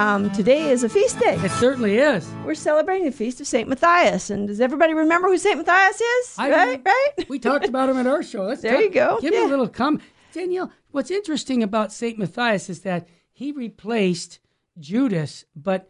[0.00, 1.34] um, today is a feast day.
[1.36, 2.26] It certainly is.
[2.44, 4.30] We're celebrating the feast of Saint Matthias.
[4.30, 6.34] And does everybody remember who Saint Matthias is?
[6.38, 7.28] I right, right.
[7.28, 8.44] We talked about him at our show.
[8.44, 9.18] Let's There talk- you go.
[9.20, 9.46] Give me Yeah.
[9.46, 10.02] a little comment.
[10.32, 12.18] Danielle, what's interesting about St.
[12.18, 14.38] Matthias is that he replaced
[14.78, 15.86] Judas, but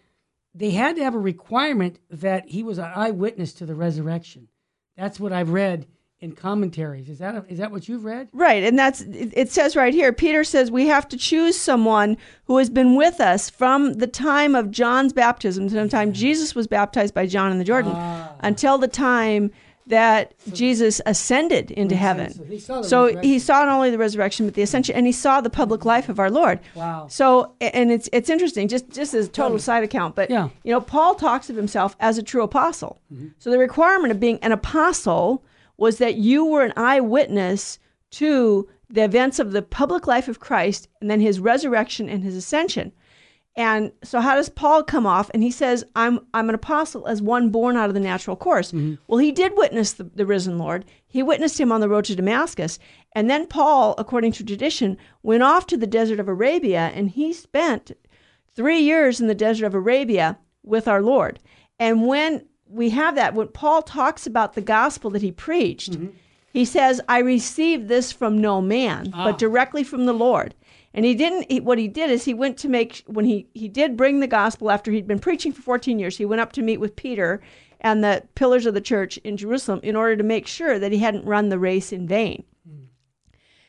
[0.55, 4.49] they had to have a requirement that he was an eyewitness to the resurrection.
[4.97, 5.87] That's what I've read
[6.21, 7.09] in commentaries.
[7.09, 8.29] Is that a, is that what you've read?
[8.33, 10.13] Right, and that's it says right here.
[10.13, 14.55] Peter says we have to choose someone who has been with us from the time
[14.55, 18.33] of John's baptism, from the time Jesus was baptized by John in the Jordan, Ah.
[18.41, 19.51] until the time
[19.87, 22.33] that Jesus ascended into heaven.
[22.33, 25.11] So he saw So he saw not only the resurrection but the ascension, and he
[25.13, 26.61] saw the public life of our Lord.
[26.77, 27.07] Wow.
[27.09, 30.51] So, and it's it's interesting, just just as a total side account, but Yeah.
[30.65, 33.01] you know, Paul talks of himself as a true apostle.
[33.39, 35.43] So the requirement of being an apostle
[35.81, 37.79] was that you were an eyewitness
[38.11, 42.37] to the events of the public life of Christ and then his resurrection and his
[42.37, 42.93] ascension.
[43.57, 45.31] And so how does Paul come off?
[45.33, 48.73] And he says, I'm I'm an apostle as one born out of the natural course.
[48.73, 48.95] Mm-hmm.
[49.07, 50.85] Well, he did witness the, the risen Lord.
[51.07, 52.79] He witnessed him on the road to Damascus.
[53.13, 57.33] And then Paul, according to tradition, went off to the desert of Arabia and he
[57.33, 57.93] spent
[58.55, 61.41] three years in the desert of Arabia with our Lord.
[61.79, 65.99] And when we have that, when Paul talks about the gospel that he preached,
[66.53, 69.37] he says, I received this from no man, but ah.
[69.37, 70.55] directly from the Lord.
[70.93, 73.69] And he didn't, he, what he did is he went to make, when he, he
[73.69, 76.63] did bring the gospel after he'd been preaching for 14 years, he went up to
[76.63, 77.41] meet with Peter
[77.81, 80.99] and the pillars of the church in Jerusalem in order to make sure that he
[80.99, 82.45] hadn't run the race in vain.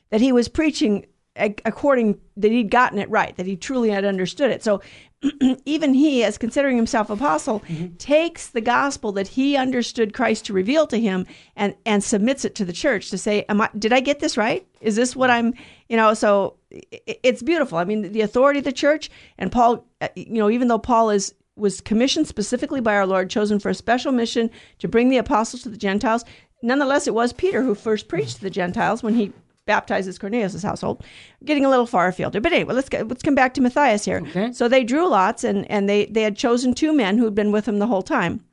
[0.10, 4.52] That he was preaching according that he'd gotten it right that he truly had understood
[4.52, 4.62] it.
[4.64, 4.82] So
[5.66, 7.62] even he as considering himself apostle
[7.98, 12.56] takes the gospel that he understood christ to reveal to him and and submits it
[12.56, 14.66] to the church to say am i did i get this right?
[14.82, 15.54] Is this what i'm
[15.90, 17.78] you know so it's beautiful.
[17.78, 21.10] I mean the authority of the church and paul uh, you know even though paul
[21.10, 24.50] is was commissioned specifically by our lord chosen for a special mission
[24.80, 26.24] to bring the apostles to the gentiles
[26.64, 29.34] nonetheless it was peter who first preached to the gentiles when he
[29.66, 31.04] baptizes Cornelius' household.
[31.46, 34.06] Getting a little far afield here, but anyway, let's get, let's come back to Matthias
[34.06, 34.24] here.
[34.30, 34.52] Okay.
[34.52, 37.52] So they drew lots, and and they they had chosen two men who had been
[37.52, 38.44] with him the whole time.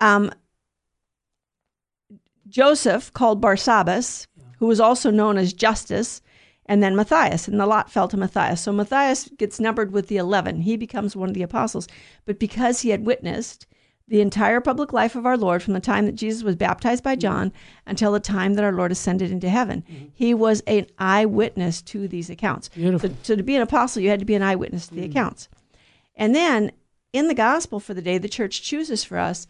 [0.00, 0.30] Um,
[2.48, 4.26] Joseph, called Barsabbas,
[4.58, 6.22] who was also known as Justus,
[6.66, 8.60] and then Matthias, and the lot fell to Matthias.
[8.60, 10.62] So Matthias gets numbered with the eleven.
[10.62, 11.88] He becomes one of the apostles,
[12.24, 13.66] but because he had witnessed
[14.08, 17.14] the entire public life of our Lord from the time that Jesus was baptized by
[17.14, 17.52] John
[17.86, 19.84] until the time that our Lord ascended into heaven.
[19.88, 20.06] Mm-hmm.
[20.14, 22.70] He was an eyewitness to these accounts.
[22.70, 23.10] Beautiful.
[23.10, 25.10] So, so to be an apostle, you had to be an eyewitness to the mm.
[25.10, 25.48] accounts.
[26.16, 26.72] And then
[27.12, 29.46] in the gospel for the day the church chooses for us,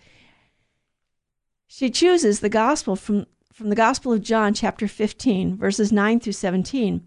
[1.68, 6.32] she chooses the gospel from, from the Gospel of John, chapter 15, verses 9 through
[6.32, 7.06] 17,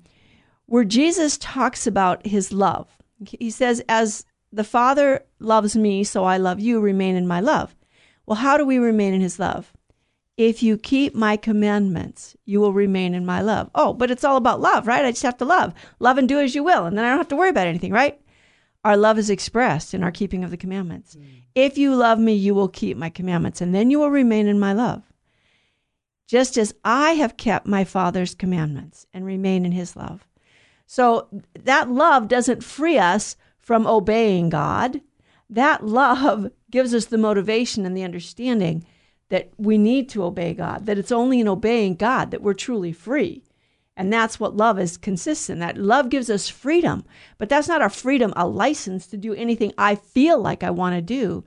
[0.68, 2.88] where Jesus talks about his love.
[3.26, 7.76] He says, As the Father loves me, so I love you, remain in my love.
[8.26, 9.74] Well, how do we remain in his love?
[10.38, 13.70] If you keep my commandments, you will remain in my love.
[13.76, 15.06] Oh, but it's all about love, right?
[15.06, 15.74] I just have to love.
[16.00, 17.92] Love and do as you will, and then I don't have to worry about anything,
[17.92, 18.20] right?
[18.84, 21.16] Our love is expressed in our keeping of the commandments.
[21.16, 21.44] Mm.
[21.54, 24.60] If you love me, you will keep my commandments, and then you will remain in
[24.60, 25.04] my love.
[26.28, 30.26] Just as I have kept my Father's commandments and remain in his love.
[30.88, 31.28] So
[31.60, 35.02] that love doesn't free us from obeying God.
[35.50, 38.86] That love gives us the motivation and the understanding
[39.30, 42.92] that we need to obey God, that it's only in obeying God that we're truly
[42.92, 43.44] free.
[43.96, 45.60] And that's what love is consists in.
[45.60, 47.06] That love gives us freedom,
[47.38, 50.96] but that's not a freedom, a license to do anything I feel like I want
[50.96, 51.44] to do.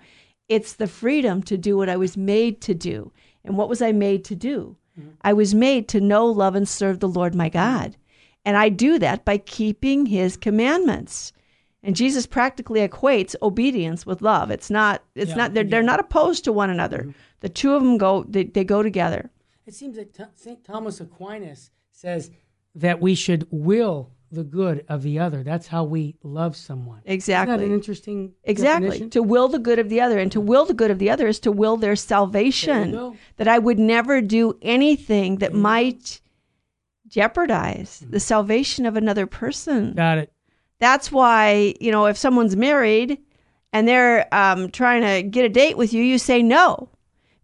[0.49, 3.13] It's the freedom to do what I was made to do.
[3.45, 4.77] And what was I made to do?
[4.99, 5.11] Mm-hmm.
[5.23, 7.97] I was made to know, love, and serve the Lord my God.
[8.45, 11.33] And I do that by keeping his commandments.
[11.85, 14.51] And Jesus practically equates obedience with love.
[14.51, 15.71] It's not, it's Yeah, not, they're, yeah.
[15.71, 17.13] they're not opposed to one another.
[17.41, 19.31] The two of them go, they, they go together.
[19.67, 20.65] It seems that Th- St.
[20.65, 22.31] Thomas Aquinas says
[22.75, 25.43] that we should will the good of the other.
[25.45, 27.01] That's how we love someone.
[27.05, 27.57] Isn't Exactly.
[27.57, 28.89] that an interesting Exactly.
[28.89, 29.11] definition?
[29.11, 30.19] To will the good of the other.
[30.19, 33.17] And to will the good of the other is to will their salvation.
[33.37, 36.21] That I would never do anything that might
[37.07, 38.11] jeopardize Mm-hmm.
[38.11, 39.93] the salvation of another person.
[39.95, 40.33] Got it.
[40.85, 43.17] That's why, you know, if someone's married
[43.73, 46.91] and they're um, trying to get a date with you, you say no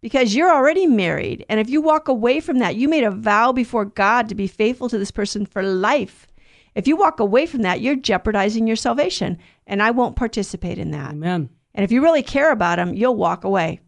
[0.03, 1.47] because you're already married.
[1.49, 4.47] And if you walk away from that, you made a vow before God to be
[4.47, 6.27] faithful to this person for life.
[6.75, 9.39] If you walk away from that, you're jeopardizing your salvation.
[9.67, 11.13] And I won't participate in that.
[11.13, 11.49] Amen.
[11.75, 13.81] And if you really care about them, you'll walk away.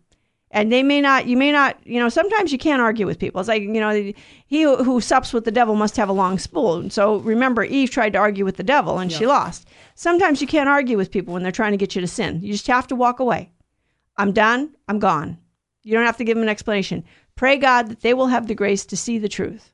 [0.54, 3.40] And they may not, you may not, you know, sometimes you can't argue with people.
[3.40, 4.12] It's like, you know,
[4.46, 6.90] he who, sups with the devil must have a long spoon.
[6.90, 9.66] So remember, Eve tried to argue with the devil and she lost.
[9.94, 12.42] Sometimes you can't argue with people when they're trying to get you to sin.
[12.42, 13.50] You just have to walk away.
[14.18, 14.74] I'm done.
[14.88, 15.38] I'm gone.
[15.84, 17.02] You don't have to give them an explanation.
[17.34, 19.72] Pray God that they will have the grace to see the truth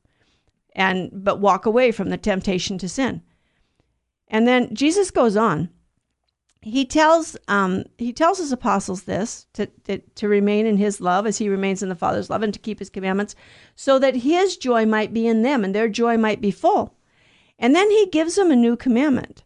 [0.77, 3.21] and but walk away from the temptation to sin.
[4.29, 5.71] And then Jesus goes on.
[6.61, 11.27] He tells um, he tells his apostles this to, to to remain in his love
[11.27, 13.37] as he remains in the Father's love and to keep his commandments,
[13.77, 16.95] so that his joy might be in them and their joy might be full.
[17.59, 19.45] And then he gives them a new commandment.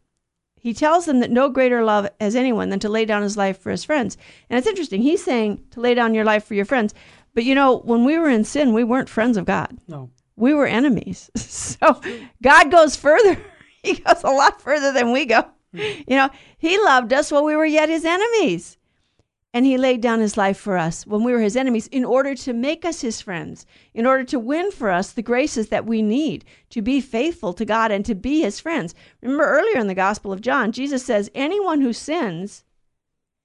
[0.63, 3.59] He tells them that no greater love has anyone than to lay down his life
[3.59, 4.17] for his friends.
[4.49, 5.03] And it's interesting.
[5.03, 6.95] He's saying to lay down your life for your friends.
[7.35, 9.77] But you know, when we were in sin, we weren't friends of God.
[9.89, 10.11] No.
[10.37, 11.31] We were enemies.
[11.83, 12.01] So
[12.43, 13.37] God goes further.
[13.83, 15.45] He goes a lot further than we go.
[16.07, 18.77] You know, He loved us while we were yet His enemies.
[19.55, 22.35] And He laid down His life for us when we were His enemies in order
[22.35, 26.03] to make us His friends, in order to win for us the graces that we
[26.03, 28.95] need to be faithful to God and to be His friends.
[29.21, 32.65] Remember earlier in the Gospel of John, Jesus says, Anyone who sins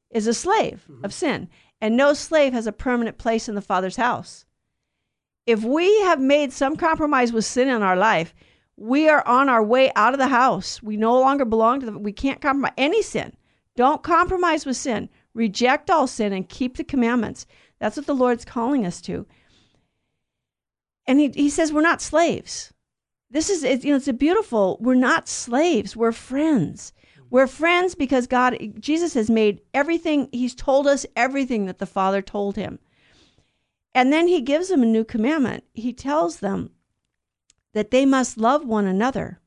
[0.09, 1.05] is a slave mm-hmm.
[1.05, 1.49] of sin,
[1.81, 4.45] and no slave has a permanent place in the Father's house.
[5.45, 8.33] If we have made some compromise with sin in our life,
[8.77, 10.81] we are on our way out of the house.
[10.83, 13.35] We no longer belong to the, we can't compromise any sin.
[13.75, 15.09] Don't compromise with sin.
[15.33, 17.47] Reject all sin and keep the commandments.
[17.79, 19.25] That's what the Lord's calling us to.
[21.07, 22.73] And he, he says we're not slaves.
[23.29, 25.95] This is, it, you know, it's a beautiful, we're not slaves.
[25.95, 26.93] We're friends.
[27.29, 32.21] We're friends because God, Jesus has made everything, He's told us everything that the Father
[32.21, 32.79] told Him.
[33.93, 35.65] And then He gives them a new commandment.
[35.73, 36.71] He tells them
[37.77, 39.39] that they must love one another.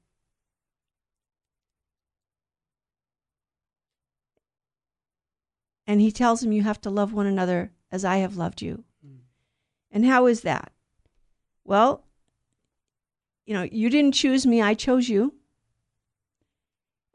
[5.84, 8.84] And he tells them, You have to love one another as I have loved you.
[9.04, 9.16] Hmm.
[9.90, 10.70] And how is that?
[11.64, 12.04] Well,
[13.46, 15.34] you know, you didn't choose me, I chose you.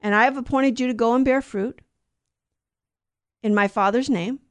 [0.02, 1.80] And I have appointed you to go and bear fruit
[3.42, 4.42] in my Father's name.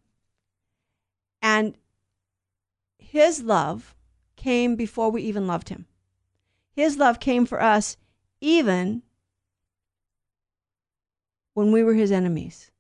[1.43, 1.76] And
[2.96, 3.94] his love
[4.34, 5.84] came before we even loved him.
[6.75, 7.97] His love came for us
[8.41, 9.03] even
[11.55, 12.71] when we were his enemies.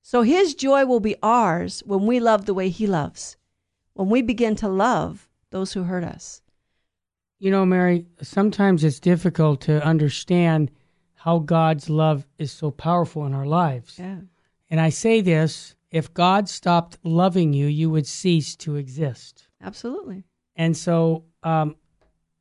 [0.00, 3.36] So his joy will be ours when we love the way he loves,
[3.94, 6.42] when we begin to love those who hurt us.
[7.38, 10.70] You know, Mary, sometimes it's difficult to understand
[11.14, 13.98] how God's love is so powerful in our lives.
[13.98, 14.18] Yeah.
[14.70, 19.48] And I say this if God stopped loving you, you would cease to exist.
[19.60, 20.24] Absolutely.
[20.56, 21.76] And so, um,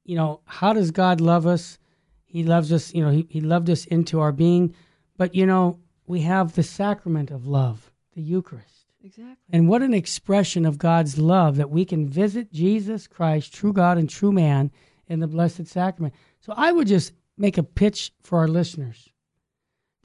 [0.03, 1.77] you know, how does God love us?
[2.25, 4.73] He loves us, you know, he, he loved us into our being.
[5.17, 8.85] But, you know, we have the sacrament of love, the Eucharist.
[9.03, 9.35] Exactly.
[9.51, 13.97] And what an expression of God's love that we can visit Jesus Christ, true God
[13.97, 14.71] and true man,
[15.07, 16.13] in the Blessed Sacrament.
[16.39, 19.09] So I would just make a pitch for our listeners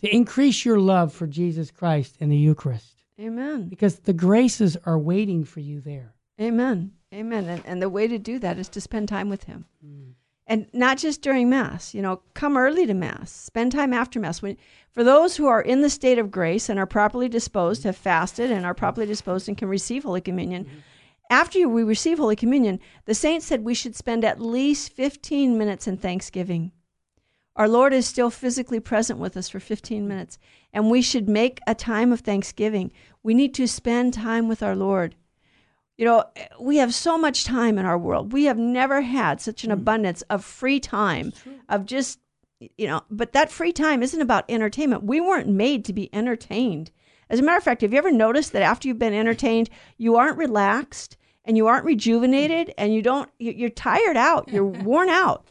[0.00, 3.68] to increase your love for Jesus Christ in the Eucharist Amen.
[3.68, 6.14] because the graces are waiting for you there.
[6.40, 6.92] Amen.
[7.16, 7.48] Amen.
[7.48, 9.64] And, and the way to do that is to spend time with Him.
[9.84, 10.12] Mm.
[10.46, 14.42] And not just during Mass, you know, come early to Mass, spend time after Mass.
[14.42, 14.56] When,
[14.92, 18.50] for those who are in the state of grace and are properly disposed, have fasted
[18.50, 20.78] and are properly disposed and can receive Holy Communion, mm-hmm.
[21.30, 25.88] after we receive Holy Communion, the saints said we should spend at least 15 minutes
[25.88, 26.70] in thanksgiving.
[27.56, 30.38] Our Lord is still physically present with us for 15 minutes,
[30.74, 32.92] and we should make a time of thanksgiving.
[33.22, 35.16] We need to spend time with our Lord.
[35.96, 36.24] You know,
[36.60, 38.32] we have so much time in our world.
[38.32, 39.78] We have never had such an hmm.
[39.78, 41.32] abundance of free time,
[41.68, 42.18] of just,
[42.76, 45.04] you know, but that free time isn't about entertainment.
[45.04, 46.90] We weren't made to be entertained.
[47.28, 50.16] As a matter of fact, have you ever noticed that after you've been entertained, you
[50.16, 55.08] aren't relaxed and you aren't rejuvenated and you don't, you- you're tired out, you're worn
[55.08, 55.46] out.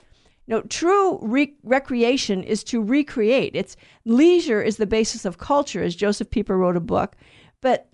[0.48, 3.56] No, true re- recreation is to recreate.
[3.56, 3.76] It's
[4.06, 7.16] leisure is the basis of culture, as Josef Pieper wrote a book.
[7.62, 7.90] But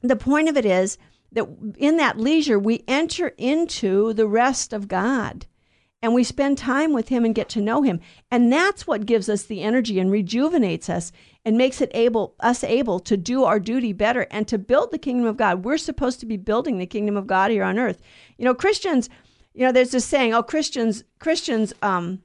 [0.00, 0.96] the point of it is
[1.32, 1.46] that
[1.76, 5.46] in that leisure, we enter into the rest of God
[6.02, 8.00] and we spend time with Him and get to know Him.
[8.30, 11.12] And that's what gives us the energy and rejuvenates us
[11.44, 14.98] and makes it able us able to do our duty better and to build the
[14.98, 15.64] kingdom of God.
[15.64, 18.00] We're supposed to be building the kingdom of God here on earth.
[18.36, 19.08] You know, Christians,
[19.54, 22.22] you know, there's this saying, oh, Christians, Christians, um,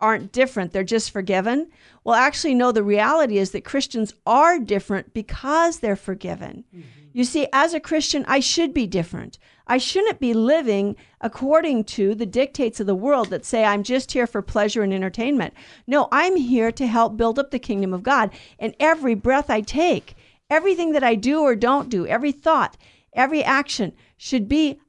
[0.00, 1.70] aren't different, they're just forgiven.
[2.02, 6.64] Well, actually, no, the reality is that Christians are different because they're forgiven.
[6.74, 7.03] Mm-hmm.
[7.14, 9.38] You see, as a Christian, I should be different.
[9.68, 14.10] I shouldn't be living according to the dictates of the world that say I'm just
[14.10, 15.54] here for pleasure and entertainment.
[15.86, 18.30] No, I'm here to help build up the kingdom of God.
[18.58, 20.16] And every breath I take,
[20.50, 22.76] everything that I do or don't do, every thought,
[23.12, 24.80] every action should be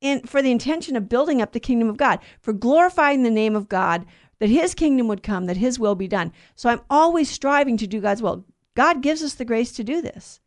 [0.00, 3.54] in for the intention of building up the kingdom of God, for glorifying the name
[3.54, 4.06] of God,
[4.38, 6.32] that his kingdom would come, that his will be done.
[6.56, 8.46] So I'm always striving to do God's will.
[8.74, 10.40] God gives us the grace to do this.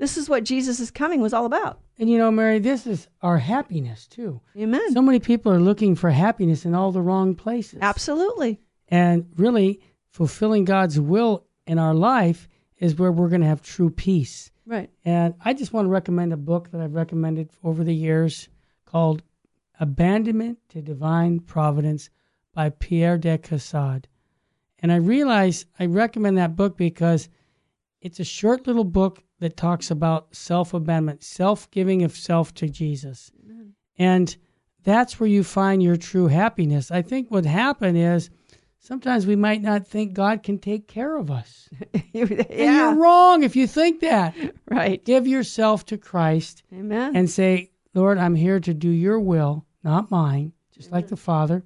[0.00, 1.78] This is what Jesus' coming was all about.
[1.98, 4.40] And you know, Mary, this is our happiness too.
[4.56, 4.94] Amen.
[4.94, 7.80] So many people are looking for happiness in all the wrong places.
[7.82, 8.58] Absolutely.
[8.88, 13.90] And really, fulfilling God's will in our life is where we're going to have true
[13.90, 14.50] peace.
[14.64, 14.88] Right.
[15.04, 18.48] And I just want to recommend a book that I've recommended over the years
[18.86, 19.22] called
[19.80, 22.08] Abandonment to Divine Providence
[22.54, 24.08] by Pierre de Caussade.
[24.78, 27.28] And I realize I recommend that book because
[28.00, 32.68] it's a short little book that talks about self abandonment, self giving of self to
[32.68, 33.32] Jesus.
[33.44, 33.74] Amen.
[33.98, 34.36] And
[34.84, 36.90] that's where you find your true happiness.
[36.90, 38.30] I think what happened is
[38.78, 41.68] sometimes we might not think God can take care of us.
[42.12, 42.24] yeah.
[42.24, 44.34] And you're wrong if you think that.
[44.70, 45.04] Right.
[45.04, 46.62] Give yourself to Christ.
[46.72, 47.16] Amen.
[47.16, 51.00] And say, Lord, I'm here to do your will, not mine, just Amen.
[51.00, 51.64] like the Father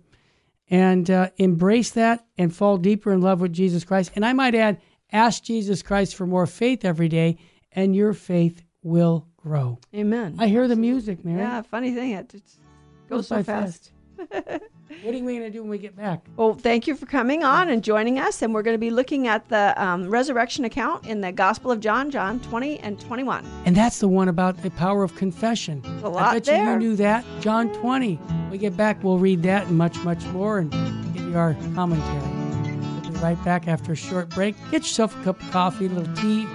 [0.71, 4.12] and uh, embrace that and fall deeper in love with Jesus Christ.
[4.14, 4.81] And I might add,
[5.12, 7.38] ask Jesus Christ for more faith every day,
[7.75, 9.78] and your faith will grow.
[9.95, 10.37] Amen.
[10.38, 11.40] I hear the music, Mary.
[11.40, 12.35] Yeah, funny thing, it
[13.09, 13.90] goes, so fast.
[14.16, 14.62] fast.
[15.02, 16.26] what are we going to do when we get back?
[16.37, 18.43] Well, thank you for coming on and joining us.
[18.43, 21.81] And we're going to be looking at the um, resurrection account in the Gospel of
[21.81, 23.45] John, John 20 and 21.
[23.64, 25.83] And that's the one about the power of confession.
[26.02, 26.64] a lot I bet there.
[26.64, 27.25] you you knew that.
[27.40, 28.14] John 20.
[28.14, 30.71] When we get back, we'll read that and much, much more and
[31.14, 32.21] give you our commentary.
[33.02, 34.54] We'll be right back after a short break.
[34.71, 36.47] Get yourself a cup of coffee, a little tea.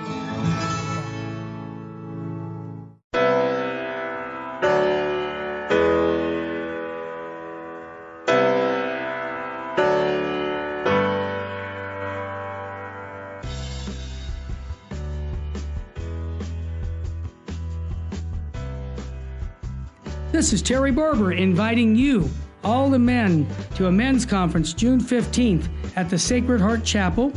[20.39, 22.29] This is Terry Barber inviting you,
[22.63, 25.67] all the men, to a men's conference June 15th
[25.97, 27.33] at the Sacred Heart Chapel.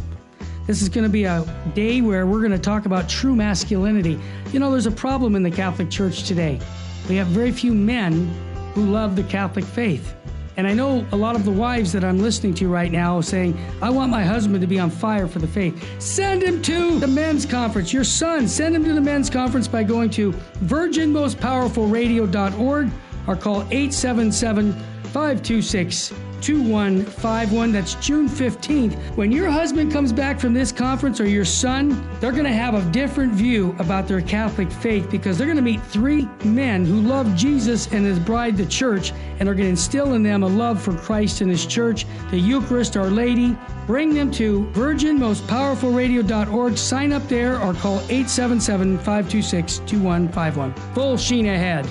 [0.68, 1.44] This is going to be a
[1.74, 4.20] day where we're going to talk about true masculinity.
[4.52, 6.60] You know, there's a problem in the Catholic Church today.
[7.08, 8.32] We have very few men
[8.72, 10.14] who love the Catholic faith.
[10.56, 13.58] And I know a lot of the wives that I'm listening to right now saying,
[13.80, 15.82] I want my husband to be on fire for the faith.
[16.00, 17.92] Send him to the men's conference.
[17.92, 20.32] Your son, send him to the men's conference by going to
[20.64, 22.90] virginmostpowerfulradio.org
[23.26, 27.72] or call 877 526 2151.
[27.72, 28.94] That's June 15th.
[29.16, 32.74] When your husband comes back from this conference or your son, they're going to have
[32.74, 37.00] a different view about their Catholic faith because they're going to meet three men who
[37.00, 40.48] love Jesus and his bride, the church, and are going to instill in them a
[40.48, 43.56] love for Christ and his church, the Eucharist, Our Lady.
[43.86, 46.78] Bring them to virginmostpowerfulradio.org.
[46.78, 50.74] Sign up there or call 877 526 2151.
[50.94, 51.88] Full sheen ahead.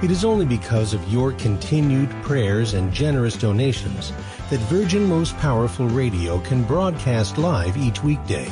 [0.00, 4.12] It is only because of your continued prayers and generous donations
[4.48, 8.48] that Virgin Most Powerful Radio can broadcast live each weekday.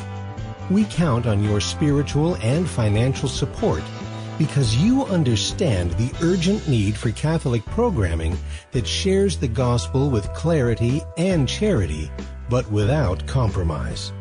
[0.70, 3.84] We count on your spiritual and financial support
[4.38, 8.36] because you understand the urgent need for Catholic programming
[8.72, 12.10] that shares the gospel with clarity and charity,
[12.50, 14.12] but without compromise.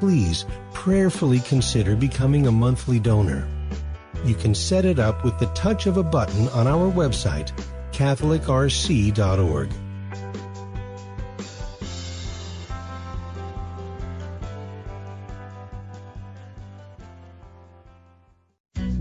[0.00, 3.46] Please prayerfully consider becoming a monthly donor
[4.28, 7.52] you can set it up with the touch of a button on our website,
[7.92, 9.85] CatholicRC.org.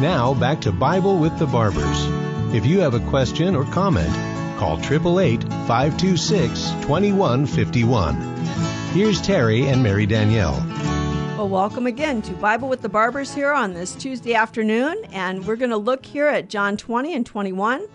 [0.00, 2.06] Now back to Bible with the Barbers.
[2.54, 4.08] If you have a question or comment,
[4.58, 8.16] call 888 526 2151.
[8.94, 10.56] Here's Terry and Mary Danielle.
[11.36, 14.96] Well, welcome again to Bible with the Barbers here on this Tuesday afternoon.
[15.12, 17.86] And we're going to look here at John 20 and 21.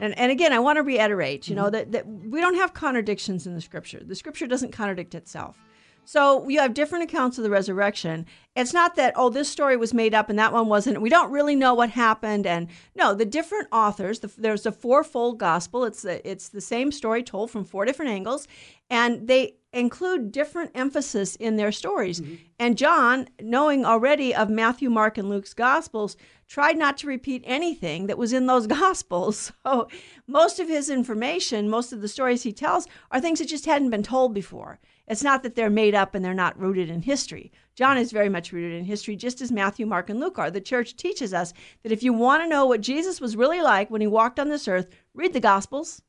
[0.00, 1.72] And, and again, I want to reiterate, you know, mm-hmm.
[1.72, 4.00] that, that we don't have contradictions in the scripture.
[4.02, 5.58] The scripture doesn't contradict itself.
[6.04, 8.26] So you have different accounts of the resurrection.
[8.56, 11.00] It's not that, oh, this story was made up and that one wasn't.
[11.00, 12.46] We don't really know what happened.
[12.46, 15.84] And no, the different authors, the, there's a fourfold gospel.
[15.84, 18.48] It's the, it's the same story told from four different angles.
[18.90, 22.20] And they include different emphasis in their stories.
[22.20, 22.34] Mm-hmm.
[22.58, 26.16] And John, knowing already of Matthew, Mark, and Luke's gospels,
[26.46, 29.52] tried not to repeat anything that was in those gospels.
[29.64, 29.88] So
[30.26, 33.90] most of his information, most of the stories he tells, are things that just hadn't
[33.90, 34.78] been told before.
[35.12, 37.52] It's not that they're made up and they're not rooted in history.
[37.74, 40.50] John is very much rooted in history, just as Matthew, Mark, and Luke are.
[40.50, 41.52] The church teaches us
[41.82, 44.48] that if you want to know what Jesus was really like when he walked on
[44.48, 46.00] this earth, read the Gospels.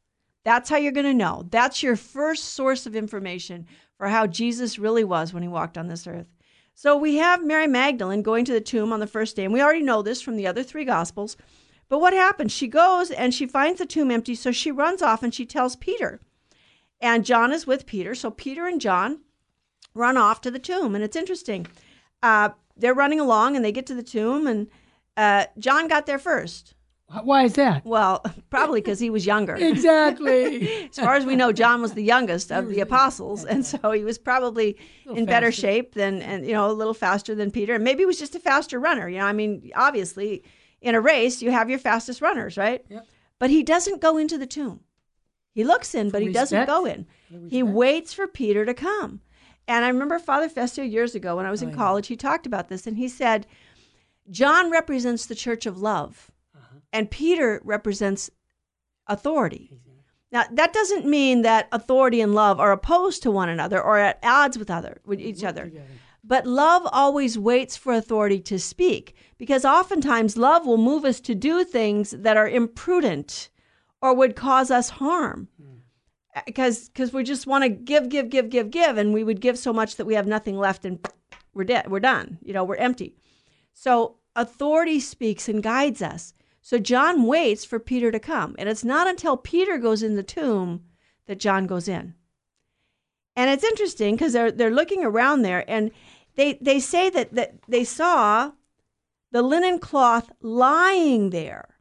[0.45, 1.45] That's how you're going to know.
[1.51, 3.67] That's your first source of information
[3.98, 6.29] for how Jesus really was when he walked on this earth.
[6.74, 9.62] So we have Mary Magdalene going to the tomb on the first day, and we
[9.62, 11.36] already know this from the other three Gospels.
[11.89, 12.53] But what happens?
[12.53, 15.75] She goes and she finds the tomb empty, so she runs off and she tells
[15.75, 16.22] Peter.
[17.03, 18.15] And John is with Peter.
[18.15, 19.19] So Peter and John
[19.93, 20.95] run off to the tomb.
[20.95, 21.67] And it's interesting.
[22.24, 24.67] Uh, they're running along and they get to the tomb, and
[25.17, 26.74] uh, John got there first.
[27.24, 27.86] Why is that?
[27.86, 29.55] Well, probably because he was younger.
[29.60, 30.86] exactly.
[30.86, 34.03] as far as we know, John was the youngest of the apostles, and so he
[34.03, 35.25] was probably in faster.
[35.25, 38.17] better shape than, and you know, a little faster than Peter, and maybe he was
[38.17, 39.07] just a faster runner.
[39.07, 40.43] You know, I mean, obviously,
[40.81, 42.83] in a race, you have your fastest runners, right?
[42.89, 43.05] Yep.
[43.38, 44.79] But he doesn't go into the tomb.
[45.53, 47.05] He looks in, but he doesn't go in.
[47.50, 49.22] He waits for Peter to come.
[49.67, 52.45] And I remember Father Fessio years ago when I was in oh, college, he talked
[52.45, 53.48] about this and he said,
[54.29, 56.79] John represents the church of love, uh-huh.
[56.91, 58.29] and Peter represents
[59.07, 59.72] authority.
[60.31, 64.17] Now, that doesn't mean that authority and love are opposed to one another or at
[64.24, 65.65] odds with other with each other.
[65.65, 65.86] Together.
[66.24, 71.36] But love always waits for authority to speak because oftentimes love will move us to
[71.36, 73.50] do things that are imprudent
[74.03, 75.48] or would cause us harm.
[76.45, 79.57] Because because we just want to give give give give give and we would give
[79.57, 81.00] so much that we have nothing left and
[81.53, 83.15] we're dead we're done you know we're empty.
[83.74, 86.34] So authority speaks and guides us.
[86.62, 90.23] So john waits for peter to come and it's not until peter goes in the
[90.23, 90.84] tomb
[91.28, 92.15] that john goes in.
[93.36, 95.91] And it's interesting because they're they're looking around there and
[96.36, 98.51] they they say that that they saw
[99.32, 101.72] the linen cloth lying there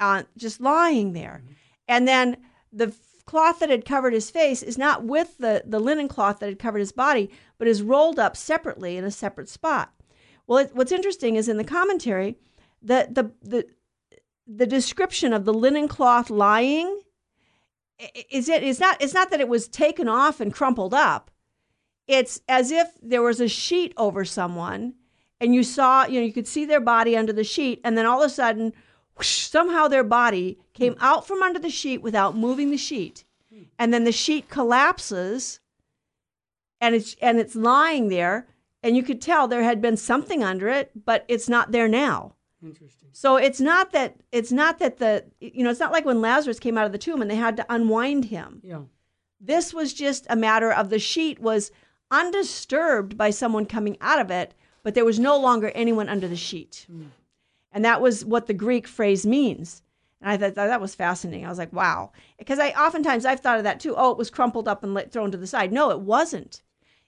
[0.00, 1.42] uh, just lying there.
[1.44, 1.52] Mm-hmm.
[1.88, 2.36] And then
[2.72, 2.94] the
[3.26, 6.58] cloth that had covered his face is not with the, the linen cloth that had
[6.58, 9.92] covered his body, but is rolled up separately in a separate spot.
[10.46, 12.36] Well, it, what's interesting is in the commentary,
[12.82, 13.66] the, the, the,
[14.46, 17.02] the description of the linen cloth lying
[18.30, 21.30] is it is not it's not that it was taken off and crumpled up
[22.06, 24.94] it's as if there was a sheet over someone
[25.40, 28.06] and you saw you know you could see their body under the sheet and then
[28.06, 28.72] all of a sudden
[29.20, 33.24] whoosh, somehow their body came out from under the sheet without moving the sheet.
[33.78, 35.60] And then the sheet collapses
[36.80, 38.46] and it's and it's lying there
[38.82, 42.34] and you could tell there had been something under it, but it's not there now.
[42.62, 43.08] Interesting.
[43.12, 46.58] So it's not that it's not that the you know it's not like when Lazarus
[46.58, 48.60] came out of the tomb and they had to unwind him.
[48.64, 48.82] Yeah.
[49.40, 51.70] This was just a matter of the sheet was
[52.10, 56.36] undisturbed by someone coming out of it, but there was no longer anyone under the
[56.36, 56.86] sheet.
[56.90, 57.08] Mm.
[57.72, 59.82] And that was what the Greek phrase means.
[60.20, 61.46] And I thought that was fascinating.
[61.46, 62.12] I was like, wow.
[62.38, 63.94] Because I oftentimes I've thought of that too.
[63.96, 65.72] Oh, it was crumpled up and thrown to the side.
[65.72, 66.62] No, it wasn't.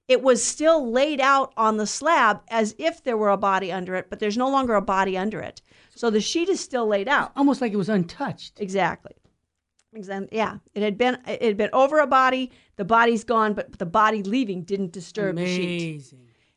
[0.09, 3.95] It was still laid out on the slab as if there were a body under
[3.95, 5.63] it, but there's no longer a body under it.
[5.95, 7.33] So the sheet is still laid out.
[7.37, 8.61] Almost like it was untouched.
[8.61, 9.13] Exactly.
[9.95, 10.29] Exactly.
[10.33, 12.51] Yeah, it had been it had been over a body.
[12.77, 15.63] The body's gone, but the body leaving didn't disturb Amazing.
[15.63, 16.15] the sheet.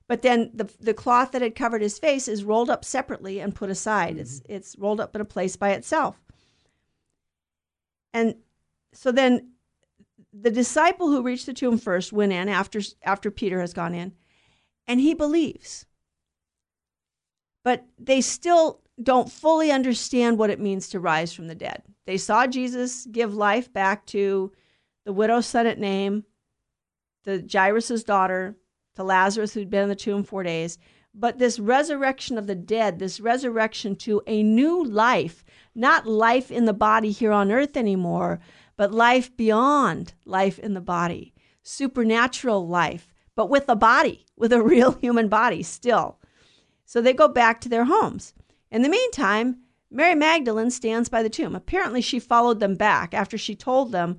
[0.07, 3.55] But then the the cloth that had covered his face is rolled up separately and
[3.55, 4.13] put aside.
[4.13, 4.21] Mm-hmm.
[4.21, 6.21] It's it's rolled up in a place by itself.
[8.13, 8.35] And
[8.93, 9.51] so then
[10.31, 14.13] the disciple who reached the tomb first went in after after Peter has gone in,
[14.87, 15.85] and he believes.
[17.63, 21.81] But they still don't fully understand what it means to rise from the dead.
[22.05, 24.51] They saw Jesus give life back to
[25.03, 26.23] the widow's son at Nain,
[27.23, 28.55] the Jairus's daughter,
[28.95, 30.77] to Lazarus, who'd been in the tomb four days.
[31.13, 36.65] But this resurrection of the dead, this resurrection to a new life, not life in
[36.65, 38.39] the body here on earth anymore,
[38.75, 44.61] but life beyond life in the body, supernatural life, but with a body, with a
[44.73, 46.19] real human body still.
[46.85, 48.33] So they go back to their homes.
[48.69, 51.55] In the meantime, Mary Magdalene stands by the tomb.
[51.55, 54.17] Apparently, she followed them back after she told them.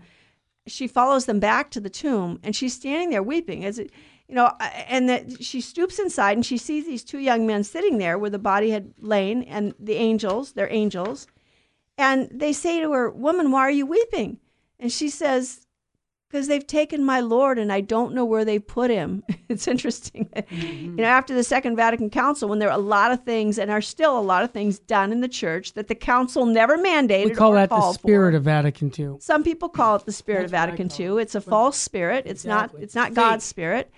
[0.67, 3.65] She follows them back to the tomb, and she's standing there weeping.
[3.65, 3.93] As it,
[4.29, 4.51] you know,
[4.89, 8.31] and that she stoops inside and she sees these two young men sitting there where
[8.31, 11.27] the body had lain and the angels, they're angels.
[11.99, 14.39] And they say to her, Woman, why are you weeping?
[14.79, 15.67] And she says,
[16.29, 19.23] because they've taken my Lord and I don't know where they put him.
[19.49, 20.31] it's interesting.
[20.47, 20.99] Mm-hmm.
[20.99, 23.71] You know, after the Second Vatican Council, when there are a lot of things and
[23.71, 27.25] are still a lot of things done in the church that the council never mandated.
[27.27, 28.37] We call that the spirit for.
[28.37, 29.17] of Vatican II.
[29.19, 31.21] Some people call it the spirit of Vatican II.
[31.21, 32.27] It's a false spirit.
[32.27, 32.81] It's exactly.
[32.81, 32.85] not.
[32.85, 33.91] It's not God's spirit.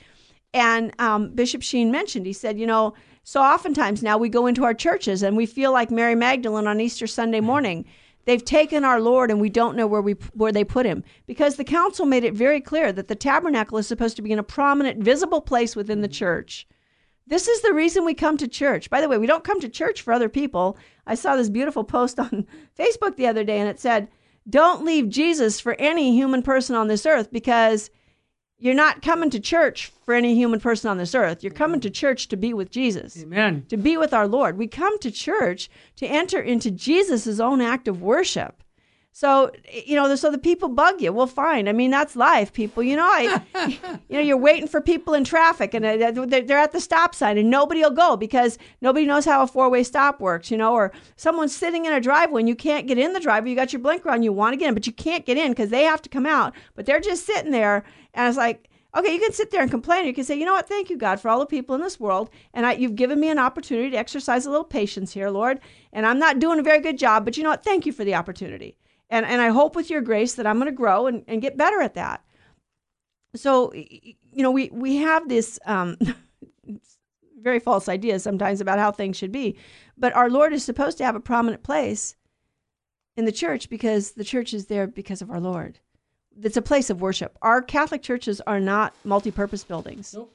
[0.54, 2.26] And um, Bishop Sheen mentioned.
[2.26, 5.72] He said, you know, so oftentimes now we go into our churches and we feel
[5.72, 7.84] like Mary Magdalene on Easter Sunday morning.
[8.24, 11.56] They've taken our Lord and we don't know where we where they put him because
[11.56, 14.42] the council made it very clear that the tabernacle is supposed to be in a
[14.42, 16.66] prominent visible place within the church.
[17.26, 18.90] This is the reason we come to church.
[18.90, 20.78] By the way, we don't come to church for other people.
[21.06, 22.46] I saw this beautiful post on
[22.78, 24.08] Facebook the other day and it said,
[24.48, 27.90] "Don't leave Jesus for any human person on this earth because
[28.59, 31.42] you're not coming to church for any human person on this earth.
[31.44, 33.21] You're coming to church to be with Jesus.
[33.23, 33.64] Amen.
[33.68, 34.59] To be with our Lord.
[34.59, 38.62] We come to church to enter into Jesus' own act of worship.
[39.18, 41.12] So, you know, so the people bug you.
[41.12, 41.66] Well, fine.
[41.66, 42.85] I mean, that's life, people.
[42.85, 43.42] You know, I,
[44.09, 47.37] you know, you're waiting for people in traffic and uh, they're at the stop sign
[47.37, 50.72] and nobody will go because nobody knows how a four way stop works, you know,
[50.72, 53.50] or someone's sitting in a driveway and you can't get in the driveway.
[53.50, 55.50] You got your blinker on, you want to get in, but you can't get in
[55.50, 57.83] because they have to come out, but they're just sitting there.
[58.14, 60.04] And it's like, okay, you can sit there and complain.
[60.04, 60.68] Or you can say, you know what?
[60.68, 62.31] Thank you, God, for all the people in this world.
[62.54, 65.59] And I, you've given me an opportunity to exercise a little patience here, Lord.
[65.92, 67.64] And I'm not doing a very good job, but you know what?
[67.64, 68.76] Thank you for the opportunity.
[69.11, 71.57] And, and I hope with your grace that I'm going to grow and, and get
[71.57, 72.23] better at that.
[73.35, 75.97] So, you know, we, we have this um,
[77.40, 79.57] very false idea sometimes about how things should be.
[79.97, 82.16] But our Lord is supposed to have a prominent place
[83.16, 85.79] in the church because the church is there because of our Lord.
[86.40, 87.37] It's a place of worship.
[87.42, 90.14] Our Catholic churches are not multi-purpose buildings.
[90.14, 90.35] Nope.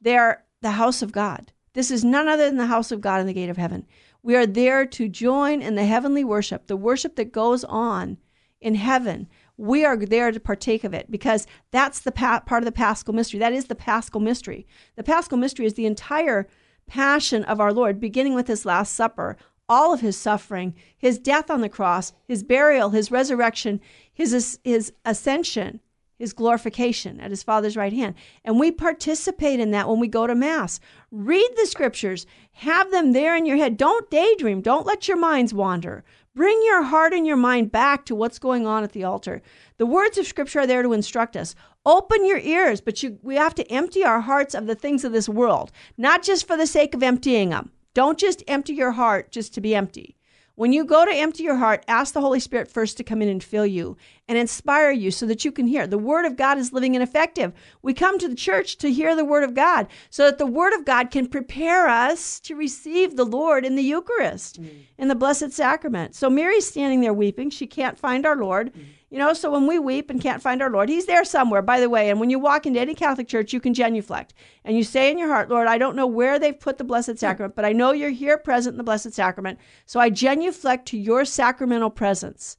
[0.00, 1.52] They are the house of God.
[1.74, 3.86] This is none other than the house of God and the gate of heaven.
[4.22, 8.18] We are there to join in the heavenly worship, the worship that goes on
[8.60, 9.28] in heaven.
[9.56, 13.14] We are there to partake of it because that's the pa- part of the paschal
[13.14, 13.40] mystery.
[13.40, 14.66] That is the paschal mystery.
[14.96, 16.48] The paschal mystery is the entire
[16.86, 19.36] passion of our Lord, beginning with his Last Supper,
[19.68, 23.80] all of his suffering, his death on the cross, his burial, his resurrection,
[24.12, 25.80] his, his ascension,
[26.18, 28.14] his glorification at his Father's right hand.
[28.44, 30.80] And we participate in that when we go to Mass.
[31.10, 33.76] Read the scriptures, have them there in your head.
[33.76, 36.04] Don't daydream, don't let your minds wander.
[36.34, 39.42] Bring your heart and your mind back to what's going on at the altar.
[39.76, 41.56] The words of Scripture are there to instruct us.
[41.84, 45.10] Open your ears, but you, we have to empty our hearts of the things of
[45.10, 47.72] this world, not just for the sake of emptying them.
[47.94, 50.17] Don't just empty your heart just to be empty.
[50.58, 53.28] When you go to empty your heart, ask the Holy Spirit first to come in
[53.28, 55.86] and fill you and inspire you so that you can hear.
[55.86, 57.52] The Word of God is living and effective.
[57.80, 60.72] We come to the church to hear the Word of God so that the Word
[60.72, 64.68] of God can prepare us to receive the Lord in the Eucharist, mm.
[64.98, 66.16] in the Blessed Sacrament.
[66.16, 67.50] So Mary's standing there weeping.
[67.50, 68.74] She can't find our Lord.
[68.74, 68.84] Mm.
[69.10, 71.80] You know, so when we weep and can't find our Lord, He's there somewhere, by
[71.80, 72.10] the way.
[72.10, 74.34] And when you walk into any Catholic church, you can genuflect.
[74.64, 77.12] And you say in your heart, Lord, I don't know where they've put the Blessed
[77.12, 77.16] hmm.
[77.16, 79.58] Sacrament, but I know you're here present in the Blessed Sacrament.
[79.86, 82.58] So I genuflect to your sacramental presence.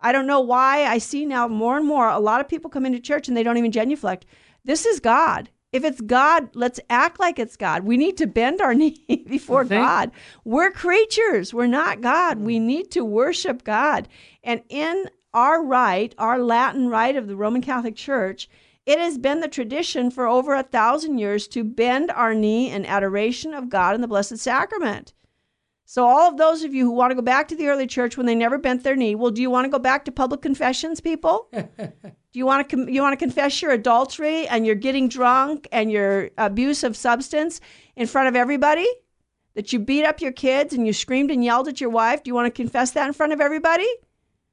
[0.00, 2.84] I don't know why I see now more and more a lot of people come
[2.84, 4.26] into church and they don't even genuflect.
[4.64, 5.50] This is God.
[5.72, 7.84] If it's God, let's act like it's God.
[7.84, 10.10] We need to bend our knee before God.
[10.44, 11.54] We're creatures.
[11.54, 12.38] We're not God.
[12.38, 12.66] We hmm.
[12.66, 14.08] need to worship God.
[14.42, 18.48] And in our rite, our Latin rite of the Roman Catholic Church,
[18.86, 22.86] it has been the tradition for over a thousand years to bend our knee in
[22.86, 25.12] adoration of God in the Blessed Sacrament.
[25.84, 28.16] So, all of those of you who want to go back to the early church
[28.16, 30.40] when they never bent their knee, well, do you want to go back to public
[30.40, 31.48] confessions, people?
[31.52, 31.68] do
[32.32, 36.30] you want to you want to confess your adultery and you're getting drunk and your
[36.38, 37.60] abuse of substance
[37.94, 38.88] in front of everybody?
[39.54, 42.22] That you beat up your kids and you screamed and yelled at your wife?
[42.22, 43.86] Do you want to confess that in front of everybody?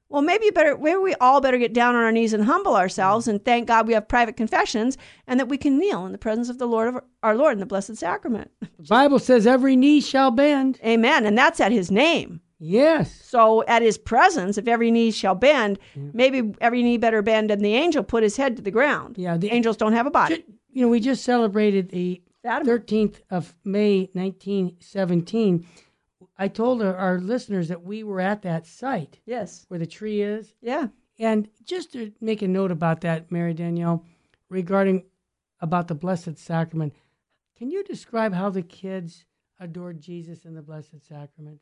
[0.09, 3.27] Well, maybe better, maybe we all better get down on our knees and humble ourselves
[3.27, 6.49] and thank God we have private confessions and that we can kneel in the presence
[6.49, 8.51] of the Lord of our Lord in the Blessed Sacrament.
[8.61, 10.79] The Bible says every knee shall bend.
[10.85, 11.25] Amen.
[11.25, 12.41] And that's at his name.
[12.59, 13.13] Yes.
[13.23, 16.03] So at his presence, if every knee shall bend, yeah.
[16.13, 19.17] maybe every knee better bend and the angel put his head to the ground.
[19.17, 19.37] Yeah.
[19.37, 20.45] The angels don't have a body.
[20.71, 25.65] You know, we just celebrated the 13th of May, 1917
[26.37, 29.19] I told our, our listeners that we were at that site.
[29.25, 29.65] Yes.
[29.67, 30.53] Where the tree is.
[30.61, 30.87] Yeah.
[31.19, 34.03] And just to make a note about that, Mary Danielle,
[34.49, 35.03] regarding
[35.59, 36.93] about the Blessed Sacrament,
[37.57, 39.25] can you describe how the kids
[39.59, 41.61] adored Jesus in the Blessed Sacrament?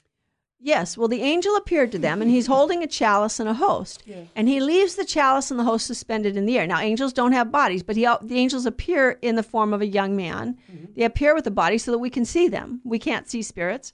[0.64, 0.98] Yes.
[0.98, 4.04] Well, the angel appeared to them, and he's holding a chalice and a host.
[4.06, 4.24] Yeah.
[4.36, 6.68] And he leaves the chalice and the host suspended in the air.
[6.68, 9.88] Now, angels don't have bodies, but he, the angels appear in the form of a
[9.88, 10.58] young man.
[10.72, 10.94] Mm-hmm.
[10.96, 12.80] They appear with a body so that we can see them.
[12.86, 13.94] We can't see spirits.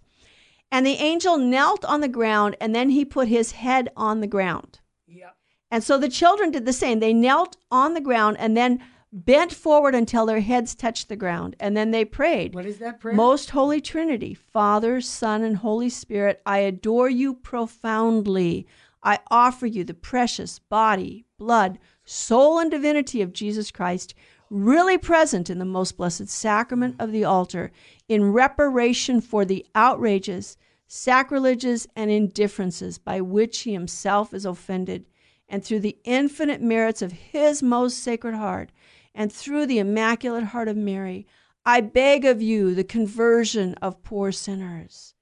[0.72, 4.28] And the angel knelt on the ground and then he put his head on the
[4.28, 4.80] ground.
[5.08, 5.30] Yeah.
[5.72, 7.00] And so the children did the same.
[7.00, 11.56] They knelt on the ground and then bent forward until their heads touched the ground.
[11.60, 12.54] And then they prayed.
[12.54, 13.16] What is that prayer?
[13.16, 18.68] Most Holy Trinity, Father, Son, and Holy Spirit, I adore you profoundly.
[19.02, 24.14] I offer you the precious body, blood, soul, and divinity of Jesus Christ,
[24.50, 27.72] really present in the most blessed sacrament of the altar,
[28.08, 30.58] in reparation for the outrages,
[30.88, 35.06] sacrileges, and indifferences by which he himself is offended,
[35.50, 38.72] and through the infinite merits of his most sacred heart,
[39.14, 41.26] and through the Immaculate Heart of Mary,
[41.66, 45.16] I beg of you the conversion of poor sinners.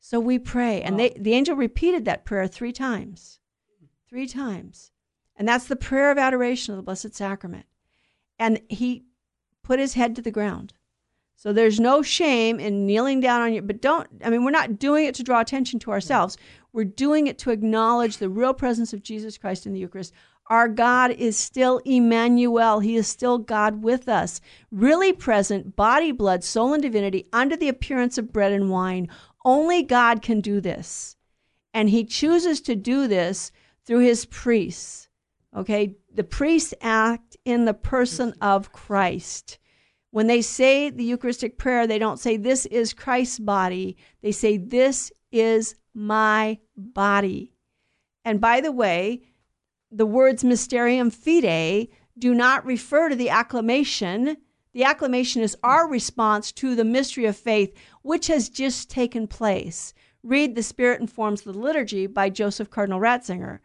[0.00, 0.80] So we pray.
[0.80, 3.38] And they, the angel repeated that prayer three times.
[4.08, 4.90] Three times.
[5.36, 7.66] And that's the prayer of adoration of the Blessed Sacrament.
[8.40, 9.04] And he
[9.62, 10.72] put his head to the ground.
[11.36, 14.78] So there's no shame in kneeling down on you, but don't, I mean, we're not
[14.78, 16.36] doing it to draw attention to ourselves.
[16.72, 20.12] We're doing it to acknowledge the real presence of Jesus Christ in the Eucharist.
[20.48, 22.80] Our God is still Emmanuel.
[22.80, 27.68] He is still God with us, really present, body, blood, soul, and divinity, under the
[27.68, 29.08] appearance of bread and wine.
[29.44, 31.16] Only God can do this.
[31.72, 33.52] And He chooses to do this
[33.86, 35.08] through His priests.
[35.56, 35.94] Okay?
[36.12, 39.58] The priests act in the person of Christ.
[40.10, 43.96] When they say the Eucharistic prayer, they don't say, This is Christ's body.
[44.22, 47.52] They say, This is my body.
[48.24, 49.22] And by the way,
[49.90, 54.36] the words mysterium fidei do not refer to the acclamation.
[54.72, 59.94] The acclamation is our response to the mystery of faith, which has just taken place.
[60.22, 63.60] Read The Spirit Informs the Liturgy by Joseph Cardinal Ratzinger.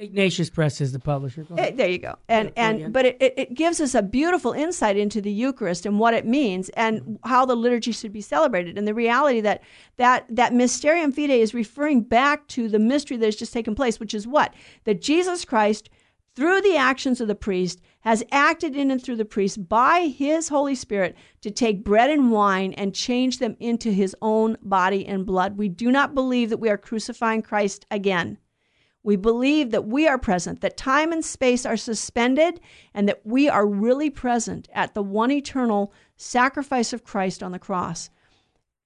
[0.00, 1.46] Ignatius Press is the publisher.
[1.58, 2.16] Eh, there you go.
[2.26, 6.14] And and but it, it gives us a beautiful insight into the Eucharist and what
[6.14, 9.62] it means and how the liturgy should be celebrated and the reality that
[9.98, 14.00] that that mysterium fidei is referring back to the mystery that has just taken place,
[14.00, 15.90] which is what that Jesus Christ
[16.34, 20.48] through the actions of the priest has acted in and through the priest by his
[20.48, 25.26] Holy Spirit to take bread and wine and change them into his own body and
[25.26, 25.58] blood.
[25.58, 28.38] We do not believe that we are crucifying Christ again.
[29.02, 32.60] We believe that we are present, that time and space are suspended,
[32.92, 37.58] and that we are really present at the one eternal sacrifice of Christ on the
[37.58, 38.10] cross.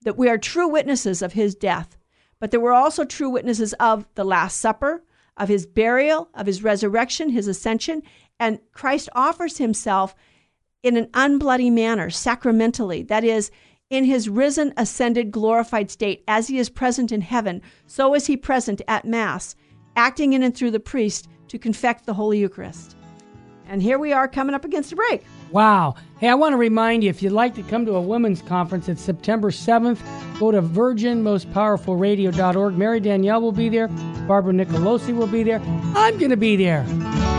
[0.03, 1.97] That we are true witnesses of his death,
[2.39, 5.03] but that we're also true witnesses of the Last Supper,
[5.37, 8.03] of his burial, of his resurrection, his ascension,
[8.39, 10.15] and Christ offers himself
[10.85, 13.03] in an unbloody manner, sacramentally.
[13.03, 13.51] That is,
[13.91, 18.37] in his risen, ascended, glorified state, as he is present in heaven, so is he
[18.37, 19.57] present at Mass
[19.97, 22.97] acting in and through the priest to confect the Holy Eucharist.
[23.67, 25.25] And here we are coming up against a break.
[25.51, 25.95] Wow.
[26.19, 28.89] Hey, I want to remind you if you'd like to come to a women's conference,
[28.89, 29.99] it's September 7th.
[30.39, 32.77] Go to virginmostpowerfulradio.org.
[32.77, 33.89] Mary Danielle will be there.
[34.27, 35.61] Barbara Nicolosi will be there.
[35.95, 36.87] I'm going to be there.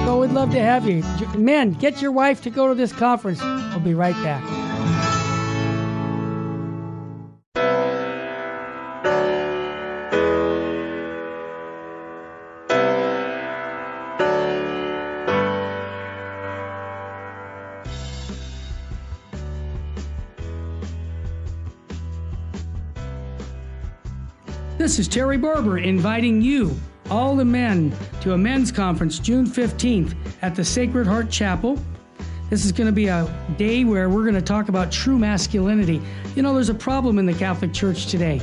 [0.06, 1.04] So we'd love to have you.
[1.38, 3.42] Men, get your wife to go to this conference.
[3.42, 4.65] We'll be right back.
[24.86, 30.14] This is Terry Barber inviting you, all the men, to a men's conference June 15th
[30.44, 31.80] at the Sacred Heart Chapel.
[32.52, 36.00] This is going to be a day where we're going to talk about true masculinity.
[36.36, 38.40] You know, there's a problem in the Catholic Church today.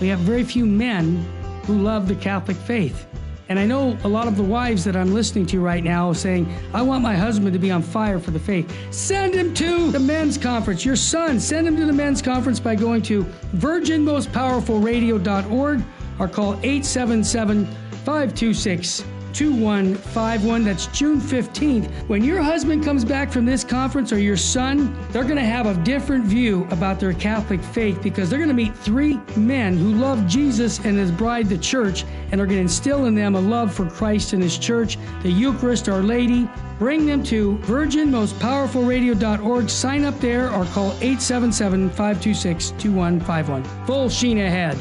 [0.00, 1.24] We have very few men
[1.64, 3.06] who love the Catholic faith.
[3.48, 6.52] And I know a lot of the wives that I'm listening to right now saying,
[6.72, 8.74] I want my husband to be on fire for the faith.
[8.90, 10.84] Send him to the men's conference.
[10.84, 13.24] Your son, send him to the men's conference by going to
[13.56, 15.82] virginmostpowerfulradio.org
[16.18, 17.66] or call 877
[18.04, 20.64] 526 2151.
[20.64, 21.90] That's June 15th.
[22.08, 25.66] When your husband comes back from this conference or your son, they're going to have
[25.66, 29.94] a different view about their Catholic faith because they're going to meet three men who
[29.94, 33.40] love Jesus and his bride, the church, and are going to instill in them a
[33.40, 36.48] love for Christ and his church, the Eucharist, Our Lady.
[36.78, 39.70] Bring them to virginmostpowerfulradio.org.
[39.70, 43.64] Sign up there or call 877 526 2151.
[43.86, 44.80] Full sheen ahead.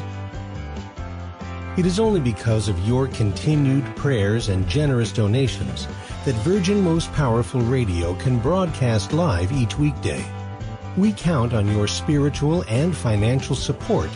[1.75, 5.87] It is only because of your continued prayers and generous donations
[6.23, 10.23] that Virgin Most Powerful Radio can broadcast live each weekday.
[10.97, 14.11] We count on your spiritual and financial support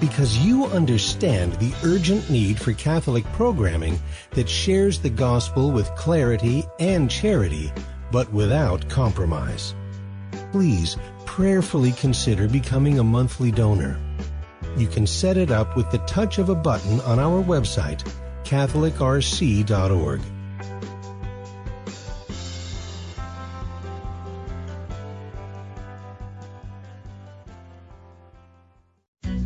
[0.00, 3.98] because you understand the urgent need for Catholic programming
[4.32, 7.72] that shares the gospel with clarity and charity,
[8.12, 9.74] but without compromise.
[10.52, 13.98] Please prayerfully consider becoming a monthly donor
[14.78, 18.08] You can set it up with the touch of a button on our website,
[18.44, 20.20] CatholicRC.org.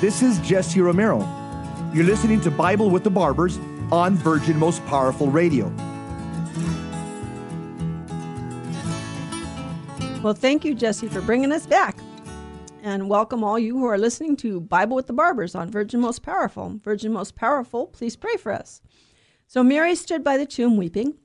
[0.00, 1.18] This is Jesse Romero.
[1.92, 3.58] You're listening to Bible with the Barbers
[3.92, 5.66] on Virgin Most Powerful Radio.
[10.22, 11.98] Well, thank you, Jesse, for bringing us back.
[12.82, 16.22] And welcome all you who are listening to Bible with the Barbers on Virgin Most
[16.22, 16.80] Powerful.
[16.82, 18.80] Virgin Most Powerful, please pray for us.
[19.48, 21.18] So Mary stood by the tomb weeping,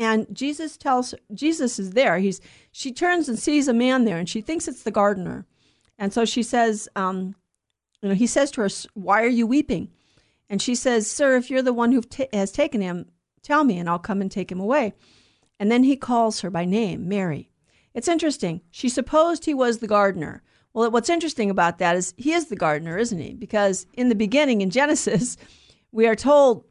[0.00, 2.18] and Jesus tells Jesus is there.
[2.18, 2.40] He's
[2.72, 5.46] she turns and sees a man there, and she thinks it's the gardener,
[5.96, 7.36] and so she says, um,
[8.04, 9.88] you know, he says to her, "Why are you weeping?"
[10.50, 12.02] And she says, "Sir, if you're the one who
[12.34, 13.06] has taken him,
[13.42, 14.92] tell me, and I'll come and take him away."
[15.58, 17.48] And then he calls her by name, Mary.
[17.94, 18.60] It's interesting.
[18.70, 20.42] She supposed he was the gardener.
[20.74, 23.32] Well, what's interesting about that is he is the gardener, isn't he?
[23.32, 25.38] Because in the beginning, in Genesis,
[25.92, 26.64] we are told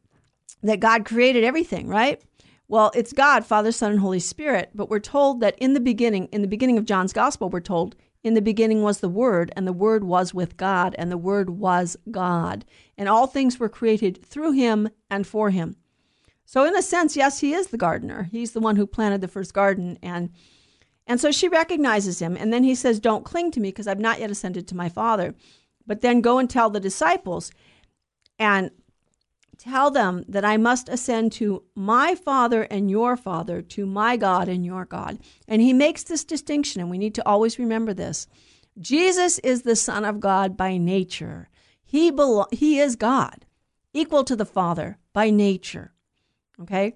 [0.62, 2.22] that God created everything, right?
[2.68, 6.28] Well, it's God, Father, Son, and Holy Spirit, but we're told that in the beginning,
[6.28, 9.68] in the beginning of John's Gospel, we're told in the beginning was the Word, and
[9.68, 12.64] the Word was with God, and the Word was God.
[12.98, 15.76] And all things were created through him and for him.
[16.46, 18.30] So, in a sense, yes, he is the gardener.
[18.32, 19.98] He's the one who planted the first garden.
[20.02, 20.30] And,
[21.06, 22.38] and so she recognizes him.
[22.38, 24.88] And then he says, Don't cling to me because I've not yet ascended to my
[24.88, 25.36] Father.
[25.86, 27.52] But then go and tell the disciples
[28.40, 28.72] and
[29.64, 34.50] tell them that I must ascend to my Father and your Father, to my God
[34.50, 35.20] and your God.
[35.48, 38.28] And he makes this distinction, and we need to always remember this.
[38.80, 41.50] Jesus is the Son of God by nature.
[41.82, 43.46] He, belo- he is God,
[43.94, 45.94] equal to the Father by nature.
[46.60, 46.96] Okay?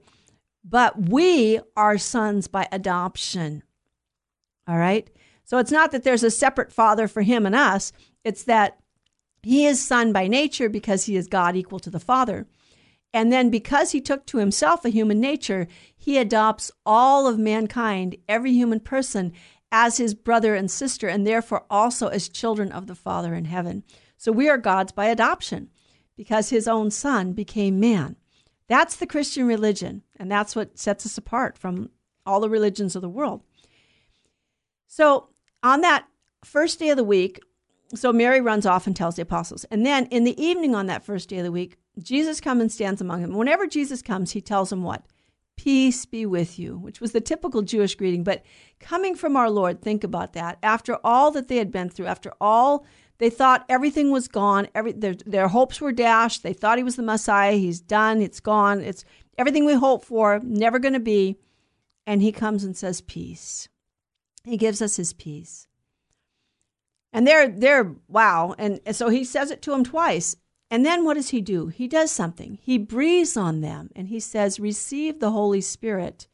[0.64, 3.64] But we are sons by adoption.
[4.68, 5.10] All right?
[5.46, 7.94] So it's not that there's a separate Father for him and us,
[8.26, 8.80] it's that
[9.42, 12.46] he is Son by nature because he is God equal to the Father.
[13.18, 18.16] And then because he took to himself a human nature, he adopts all of mankind,
[18.30, 19.34] every human person,
[19.72, 23.84] as his brother and sister, and therefore also as children of the Father in heaven.
[24.18, 25.72] So we are God's by adoption
[26.16, 28.18] because his own son became man.
[28.68, 31.90] That's the Christian religion, and that's what sets us apart from
[32.24, 33.42] all the religions of the world.
[34.86, 35.30] So
[35.64, 36.06] on that
[36.46, 37.40] first day of the week,
[37.96, 39.64] so Mary runs off and tells the apostles.
[39.72, 42.72] And then in the evening on that first day of the week, Jesus comes and
[42.72, 43.36] stands among them.
[43.36, 45.06] Whenever Jesus comes, he tells them what?
[45.56, 48.24] Peace be with you, which was the typical Jewish greeting.
[48.24, 48.44] But
[48.80, 50.60] coming from our Lord, think about that.
[50.62, 52.86] After all that they had been through, after all,
[53.18, 54.68] they thought everything was gone.
[54.76, 56.44] Every their, their hopes were dashed.
[56.44, 57.54] They thought he was the Messiah.
[57.54, 58.22] He's done.
[58.22, 58.82] It's gone.
[58.82, 59.04] It's
[59.38, 61.38] everything we hoped for, never going to be.
[62.06, 63.68] And he comes and says, Peace.
[64.46, 65.68] He gives us his peace.
[67.12, 68.54] And they're they're wow.
[68.58, 70.36] And so he says it to them twice.
[70.70, 71.68] And then what does he do?
[71.68, 72.60] He does something.
[72.62, 76.28] He breathes on them and he says, Receive the Holy Spirit.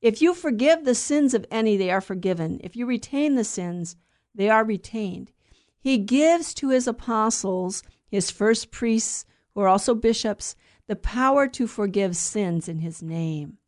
[0.00, 2.60] If you forgive the sins of any, they are forgiven.
[2.62, 3.96] If you retain the sins,
[4.34, 5.32] they are retained.
[5.78, 10.54] He gives to his apostles, his first priests, who are also bishops,
[10.86, 13.58] the power to forgive sins in his name.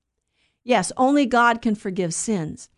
[0.63, 2.71] Yes, only God can forgive sins.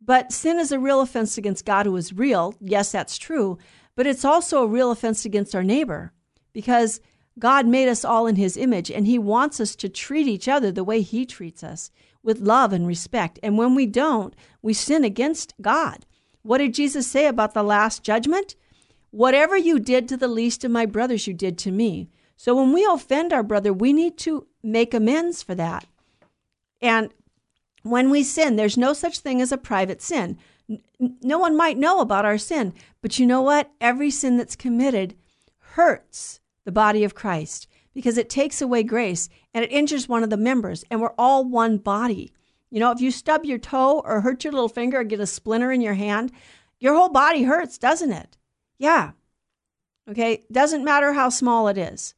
[0.00, 2.54] But sin is a real offense against God who is real.
[2.60, 3.58] Yes, that's true.
[3.96, 6.12] But it's also a real offense against our neighbor
[6.54, 7.00] because
[7.38, 10.72] God made us all in his image and he wants us to treat each other
[10.72, 11.90] the way he treats us
[12.22, 13.38] with love and respect.
[13.42, 16.06] And when we don't, we sin against God.
[16.42, 18.54] What did Jesus say about the last judgment?
[19.10, 22.08] Whatever you did to the least of my brothers, you did to me.
[22.36, 25.86] So when we offend our brother, we need to make amends for that.
[26.80, 27.10] And
[27.82, 30.38] when we sin, there's no such thing as a private sin.
[30.98, 33.70] No one might know about our sin, but you know what?
[33.80, 35.14] Every sin that's committed
[35.58, 40.30] hurts the body of Christ because it takes away grace and it injures one of
[40.30, 42.32] the members, and we're all one body.
[42.70, 45.26] You know, if you stub your toe or hurt your little finger or get a
[45.26, 46.32] splinter in your hand,
[46.80, 48.36] your whole body hurts, doesn't it?
[48.78, 49.12] Yeah.
[50.10, 50.42] Okay.
[50.50, 52.14] Doesn't matter how small it is.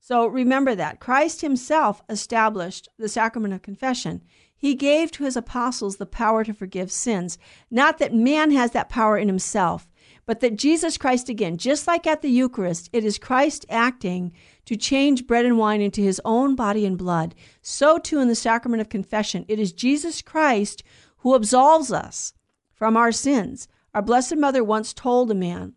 [0.00, 1.00] So remember that.
[1.00, 4.22] Christ himself established the sacrament of confession.
[4.54, 7.38] He gave to his apostles the power to forgive sins.
[7.70, 9.90] Not that man has that power in himself,
[10.26, 14.32] but that Jesus Christ, again, just like at the Eucharist, it is Christ acting
[14.64, 17.34] to change bread and wine into his own body and blood.
[17.60, 20.82] So too in the sacrament of confession, it is Jesus Christ
[21.18, 22.32] who absolves us
[22.72, 23.68] from our sins.
[23.94, 25.74] Our Blessed Mother once told a man,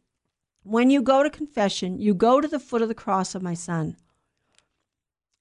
[0.63, 3.53] When you go to confession, you go to the foot of the cross of my
[3.53, 3.97] Son.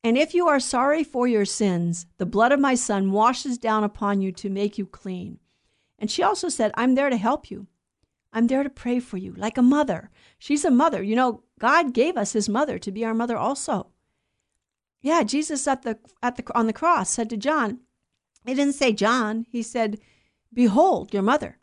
[0.03, 3.83] And if you are sorry for your sins, the blood of my Son washes down
[3.83, 5.39] upon you to make you clean.
[5.99, 7.67] And she also said, I'm there to help you.
[8.37, 10.11] I'm there to pray for you, like a mother.
[10.39, 11.03] She's a mother.
[11.03, 13.87] You know, God gave us his mother to be our mother also.
[15.01, 17.81] Yeah, Jesus at the at the on the cross said to John,
[18.45, 20.01] he didn't say John, he said,
[20.53, 21.61] Behold your mother.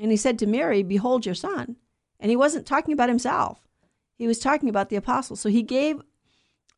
[0.00, 1.76] And he said to Mary, Behold your son.
[2.18, 3.60] And he wasn't talking about himself.
[4.16, 5.38] He was talking about the apostles.
[5.38, 6.02] So he gave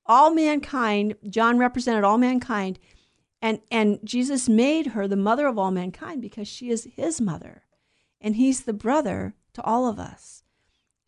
[0.05, 2.79] all mankind, John represented all mankind,
[3.41, 7.63] and, and Jesus made her the mother of all mankind because she is his mother
[8.21, 10.43] and he's the brother to all of us.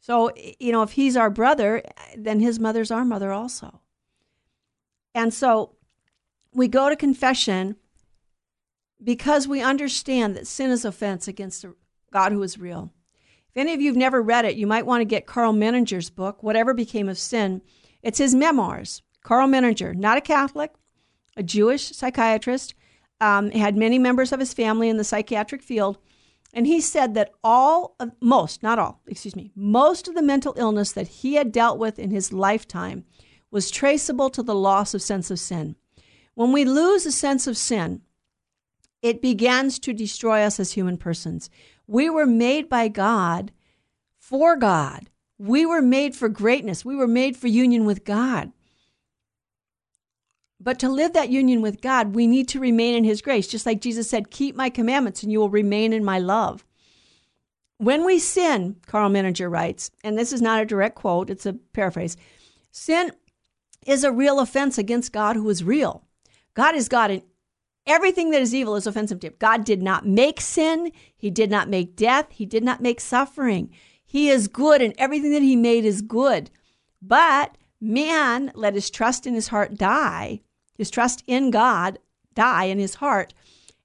[0.01, 1.83] So, you know, if he's our brother,
[2.17, 3.81] then his mother's our mother also.
[5.15, 5.77] And so
[6.53, 7.77] we go to confession
[9.03, 11.65] because we understand that sin is offense against
[12.13, 12.93] God who is real.
[13.51, 16.11] If any of you have never read it, you might want to get Karl Menninger's
[16.11, 17.63] book, Whatever Became of Sin.
[18.03, 19.03] It's his memoirs.
[19.23, 20.73] Karl Menninger, not a Catholic,
[21.37, 22.75] a Jewish psychiatrist,
[23.21, 25.99] um, had many members of his family in the psychiatric field.
[26.53, 30.55] And he said that all of, most, not all, excuse me, most of the mental
[30.57, 33.05] illness that he had dealt with in his lifetime
[33.51, 35.76] was traceable to the loss of sense of sin.
[36.34, 38.03] When we lose a sense of sin,
[39.03, 41.51] it begins to destroy us as human persons.
[41.86, 43.53] We were made by God
[44.18, 45.11] for God.
[45.38, 46.84] We were made for greatness.
[46.84, 48.53] We were made for union with God.
[50.61, 53.47] But to live that union with God, we need to remain in His grace.
[53.47, 56.65] Just like Jesus said, Keep my commandments and you will remain in my love.
[57.79, 61.55] When we sin, Karl Menninger writes, and this is not a direct quote, it's a
[61.55, 62.17] paraphrase
[62.71, 63.11] sin
[63.87, 66.05] is a real offense against God who is real.
[66.53, 67.23] God is God, and
[67.87, 69.35] everything that is evil is offensive to him.
[69.39, 73.71] God did not make sin, He did not make death, He did not make suffering.
[74.05, 76.51] He is good, and everything that He made is good.
[77.01, 80.41] But man let his trust in his heart die
[80.81, 81.99] his trust in God
[82.33, 83.35] die in his heart.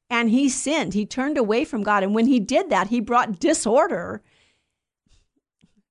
[0.09, 0.93] And he sinned.
[0.93, 2.03] He turned away from God.
[2.03, 4.23] And when he did that, he brought disorder,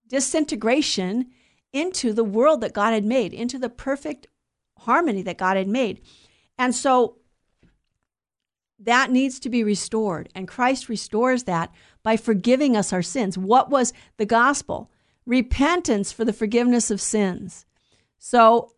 [0.08, 1.26] disintegration
[1.74, 4.28] into the world that God had made, into the perfect
[4.78, 6.00] harmony that God had made.
[6.56, 7.18] And so
[8.78, 10.30] that needs to be restored.
[10.34, 11.70] And Christ restores that
[12.02, 13.36] by forgiving us our sins.
[13.36, 14.90] What was the gospel?
[15.26, 17.66] Repentance for the forgiveness of sins.
[18.16, 18.70] So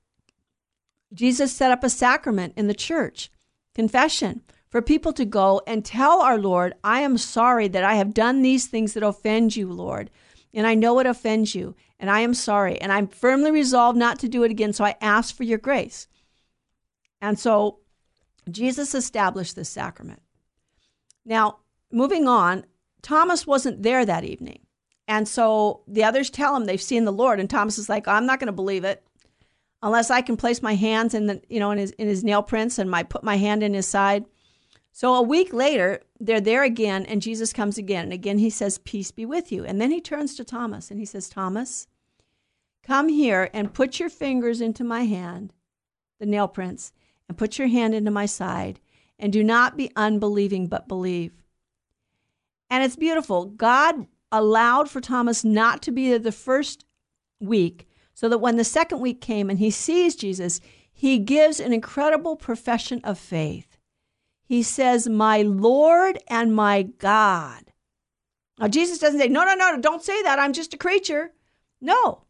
[1.12, 3.30] Jesus set up a sacrament in the church,
[3.74, 8.12] confession, for people to go and tell our Lord, I am sorry that I have
[8.12, 10.10] done these things that offend you, Lord.
[10.52, 12.80] And I know it offends you, and I am sorry.
[12.80, 16.08] And I'm firmly resolved not to do it again, so I ask for your grace.
[17.20, 17.80] And so
[18.50, 20.22] Jesus established this sacrament.
[21.24, 21.58] Now,
[21.92, 22.64] moving on,
[23.02, 24.60] Thomas wasn't there that evening.
[25.08, 28.26] And so the others tell him they've seen the Lord, and Thomas is like, I'm
[28.26, 29.05] not going to believe it
[29.86, 32.42] unless I can place my hands in the you know in his in his nail
[32.42, 34.26] prints and my put my hand in his side.
[34.92, 38.04] So a week later, they're there again, and Jesus comes again.
[38.04, 39.64] And again, he says, Peace be with you.
[39.64, 41.86] And then he turns to Thomas and he says, Thomas,
[42.82, 45.52] come here and put your fingers into my hand,
[46.18, 46.92] the nail prints,
[47.28, 48.80] and put your hand into my side,
[49.18, 51.32] and do not be unbelieving, but believe.
[52.70, 53.44] And it's beautiful.
[53.44, 56.86] God allowed for Thomas not to be there the first
[57.38, 57.85] week
[58.16, 60.58] so that when the second week came and he sees Jesus,
[60.90, 63.76] he gives an incredible profession of faith.
[64.42, 67.72] He says, My Lord and my God.
[68.58, 70.38] Now, Jesus doesn't say, No, no, no, don't say that.
[70.38, 71.32] I'm just a creature.
[71.78, 72.22] No.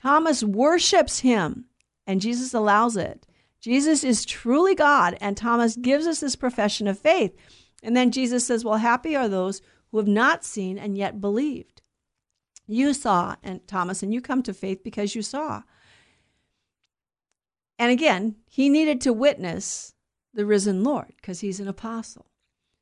[0.00, 1.64] Thomas worships him,
[2.06, 3.26] and Jesus allows it.
[3.60, 7.36] Jesus is truly God, and Thomas gives us this profession of faith.
[7.82, 11.79] And then Jesus says, Well, happy are those who have not seen and yet believed.
[12.70, 15.62] You saw, and Thomas, and you come to faith because you saw.
[17.80, 19.94] And again, he needed to witness
[20.32, 22.26] the risen Lord because he's an apostle.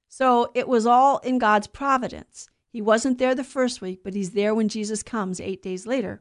[0.07, 2.51] So it was all in God's providence.
[2.69, 6.21] He wasn't there the first week, but he's there when Jesus comes eight days later.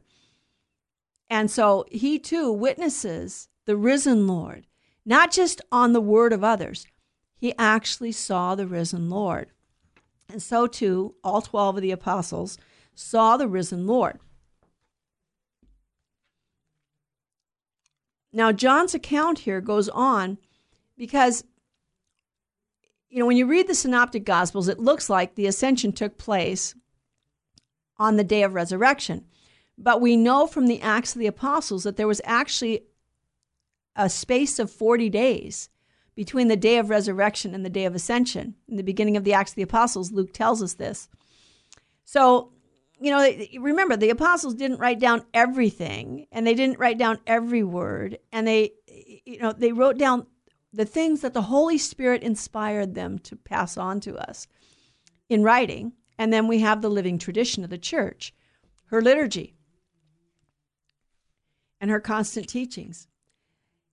[1.28, 4.66] And so he too witnesses the risen Lord,
[5.04, 6.86] not just on the word of others.
[7.36, 9.50] He actually saw the risen Lord.
[10.26, 12.56] And so too, all 12 of the apostles
[12.98, 14.18] saw the risen Lord.
[18.32, 20.38] Now, John's account here goes on
[20.96, 21.44] because
[23.08, 26.74] you know, when you read the synoptic gospels, it looks like the ascension took place
[27.96, 29.24] on the day of resurrection.
[29.78, 32.82] But we know from the Acts of the Apostles that there was actually
[33.96, 35.70] a space of 40 days
[36.14, 38.56] between the day of resurrection and the day of ascension.
[38.68, 41.08] In the beginning of the Acts of the Apostles, Luke tells us this.
[42.04, 42.52] So,
[43.00, 43.30] you know,
[43.60, 48.46] remember the apostles didn't write down everything and they didn't write down every word and
[48.46, 48.72] they
[49.28, 50.26] you know, they wrote down
[50.72, 54.46] the things that the Holy Spirit inspired them to pass on to us
[55.28, 55.92] in writing.
[56.18, 58.34] And then we have the living tradition of the church,
[58.86, 59.54] her liturgy,
[61.80, 63.06] and her constant teachings.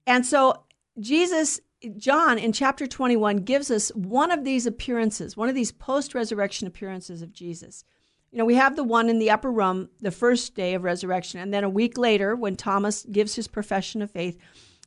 [0.08, 0.64] And so
[1.00, 1.60] Jesus,
[1.98, 6.68] John in chapter 21 gives us one of these appearances, one of these post resurrection
[6.68, 7.84] appearances of Jesus.
[8.32, 11.40] You know, we have the one in the upper room the first day of resurrection,
[11.40, 14.38] and then a week later when Thomas gives his profession of faith.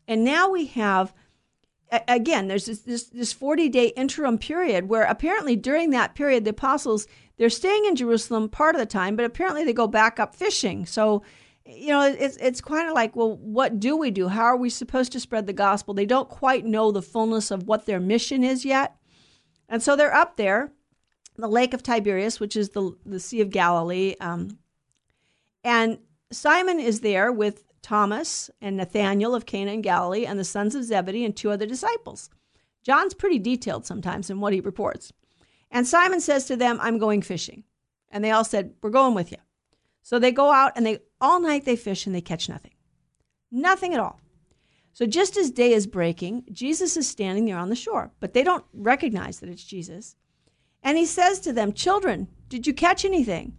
[0.07, 1.15] And now we have
[2.07, 6.51] again, there's this, this, this 40 day interim period where apparently during that period, the
[6.51, 10.35] apostles, they're staying in Jerusalem part of the time, but apparently they go back up
[10.35, 10.87] fishing.
[10.87, 11.23] So,
[11.65, 14.29] you know, it's, it's kind of like, well, what do we do?
[14.29, 15.95] How are we supposed to spread the gospel?
[15.95, 18.97] They don't quite know the fullness of what their mission is yet.
[19.69, 20.73] And so they're up there,
[21.39, 24.17] the Lake of Tiberias, which is the, the Sea of Galilee.
[24.21, 24.59] Um,
[25.63, 25.99] and
[26.31, 30.85] Simon is there with Thomas and Nathanael of Cana in Galilee, and the sons of
[30.85, 32.29] Zebedee and two other disciples.
[32.83, 35.13] John's pretty detailed sometimes in what he reports.
[35.71, 37.65] And Simon says to them, I'm going fishing.
[38.11, 39.39] And they all said, We're going with you.
[40.03, 42.73] So they go out and they all night they fish and they catch nothing.
[43.51, 44.21] Nothing at all.
[44.93, 48.43] So just as day is breaking, Jesus is standing there on the shore, but they
[48.43, 50.17] don't recognize that it's Jesus.
[50.89, 53.59] And he says to them, Children, did you catch anything?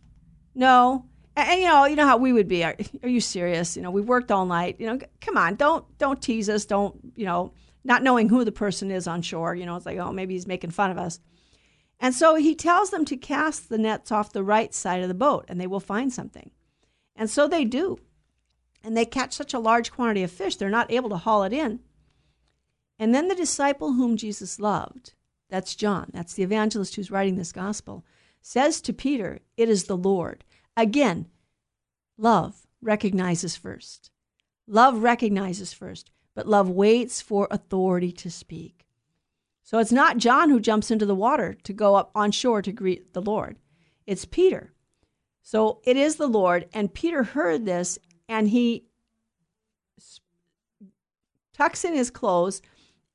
[0.56, 1.06] No.
[1.36, 2.64] And, you know, you know how we would be.
[2.64, 3.76] Are, are, you serious?
[3.76, 4.78] You know, we worked all night.
[4.80, 6.66] You know, come on, don't don't tease us.
[6.66, 7.54] Don't you know?
[7.84, 9.54] Not knowing who the person is on shore.
[9.54, 11.20] You know, it's like, oh, maybe he's making fun of us.
[12.00, 15.14] And so he tells them to cast the nets off the right side of the
[15.14, 16.50] boat, and they will find something.
[17.16, 18.00] And so they do.
[18.84, 21.54] And they catch such a large quantity of fish, they're not able to haul it
[21.54, 21.82] in.
[22.98, 25.14] And then the disciple whom Jesus loved,
[25.50, 28.06] that's John, that's the evangelist who's writing this gospel,
[28.41, 30.43] says to Peter, It is the Lord.
[30.78, 31.28] Again,
[32.18, 34.12] love recognizes first.
[34.68, 38.86] Love recognizes first, but love waits for authority to speak.
[39.64, 42.72] So it's not John who jumps into the water to go up on shore to
[42.72, 43.58] greet the Lord.
[44.08, 44.74] It's Peter.
[45.43, 46.68] So it is the Lord.
[46.74, 48.86] And Peter heard this and he
[51.54, 52.62] tucks in his clothes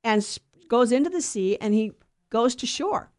[0.03, 0.25] and
[0.67, 1.91] goes into the sea and he
[2.35, 3.11] goes to shore.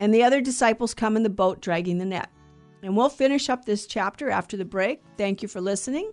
[0.00, 2.30] and the other disciples come in the boat dragging the net.
[2.82, 5.02] And we'll finish up this chapter after the break.
[5.16, 6.12] Thank you for listening.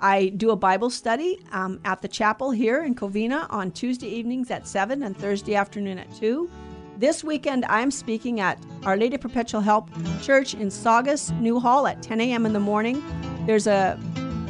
[0.00, 4.50] I do a Bible study um, at the chapel here in Covina on Tuesday evenings
[4.50, 6.50] at 7 and Thursday afternoon at 2.
[6.96, 12.20] This weekend, I'm speaking at Our Lady Perpetual Help Church in Saugus, Newhall at 10
[12.20, 12.44] a.m.
[12.44, 13.02] in the morning.
[13.46, 13.98] There's a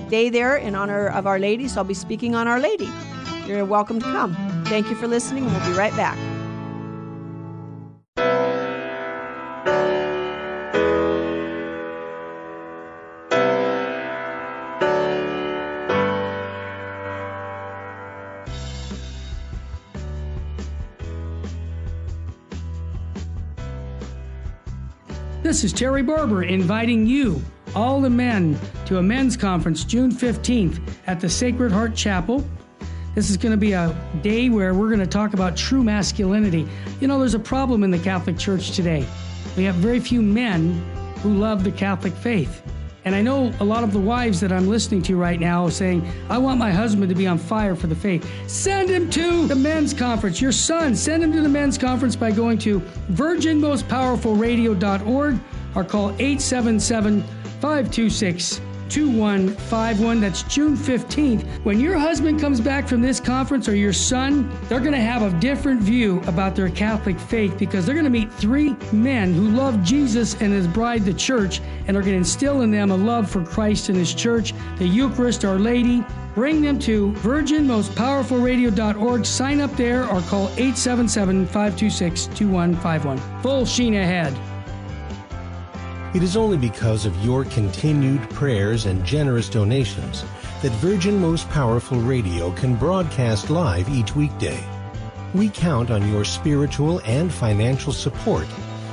[0.09, 2.89] day there in honor of Our Lady, so I'll be speaking on Our Lady.
[3.51, 4.37] You're welcome to come.
[4.67, 6.17] Thank you for listening, and we'll be right back.
[25.43, 27.43] This is Terry Barber inviting you,
[27.75, 32.45] all the men, to a men's conference June 15th at the Sacred Heart Chapel.
[33.15, 36.69] This is going to be a day where we're going to talk about true masculinity.
[37.01, 39.05] You know, there's a problem in the Catholic Church today.
[39.57, 40.81] We have very few men
[41.23, 42.63] who love the Catholic faith.
[43.05, 46.07] And I know a lot of the wives that I'm listening to right now saying,
[46.29, 48.31] I want my husband to be on fire for the faith.
[48.47, 50.39] Send him to the men's conference.
[50.41, 52.81] Your son, send him to the men's conference by going to
[53.11, 55.41] virginmostpowerfulradio.org
[55.75, 57.23] or call 877
[57.61, 60.21] 526 2151.
[60.21, 61.47] That's June 15th.
[61.65, 65.23] When your husband comes back from this conference or your son, they're going to have
[65.23, 69.49] a different view about their Catholic faith because they're going to meet three men who
[69.51, 72.97] love Jesus and his bride, the church, and are going to instill in them a
[72.97, 76.05] love for Christ and his church, the Eucharist, Our Lady.
[76.35, 79.27] Bring them to virginmostpowerfulradio.org.
[79.27, 83.43] Sign up there or call 877 526 2151.
[83.43, 84.37] Full sheen ahead.
[86.13, 90.25] It is only because of your continued prayers and generous donations
[90.61, 94.61] that Virgin Most Powerful Radio can broadcast live each weekday.
[95.35, 98.49] We count on your spiritual and financial support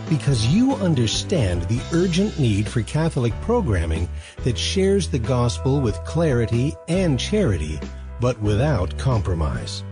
[0.07, 4.07] because you understand the urgent need for Catholic programming
[4.43, 7.79] that shares the gospel with clarity and charity,
[8.21, 9.83] but without compromise.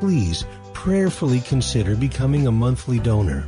[0.00, 3.46] please prayerfully consider becoming a monthly donor.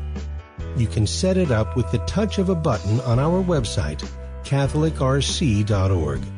[0.78, 4.08] You can set it up with the touch of a button on our website,
[4.44, 6.37] CatholicRC.org.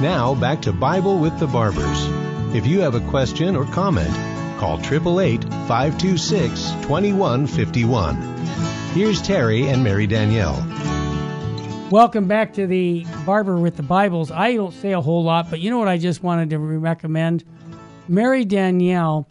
[0.00, 2.06] Now back to Bible with the Barbers.
[2.54, 4.14] If you have a question or comment,
[4.60, 8.14] call 888 526 2151.
[8.94, 10.64] Here's Terry and Mary Danielle.
[11.90, 14.30] Welcome back to the Barber with the Bibles.
[14.30, 17.42] I don't say a whole lot, but you know what I just wanted to recommend?
[18.06, 19.28] Mary Danielle,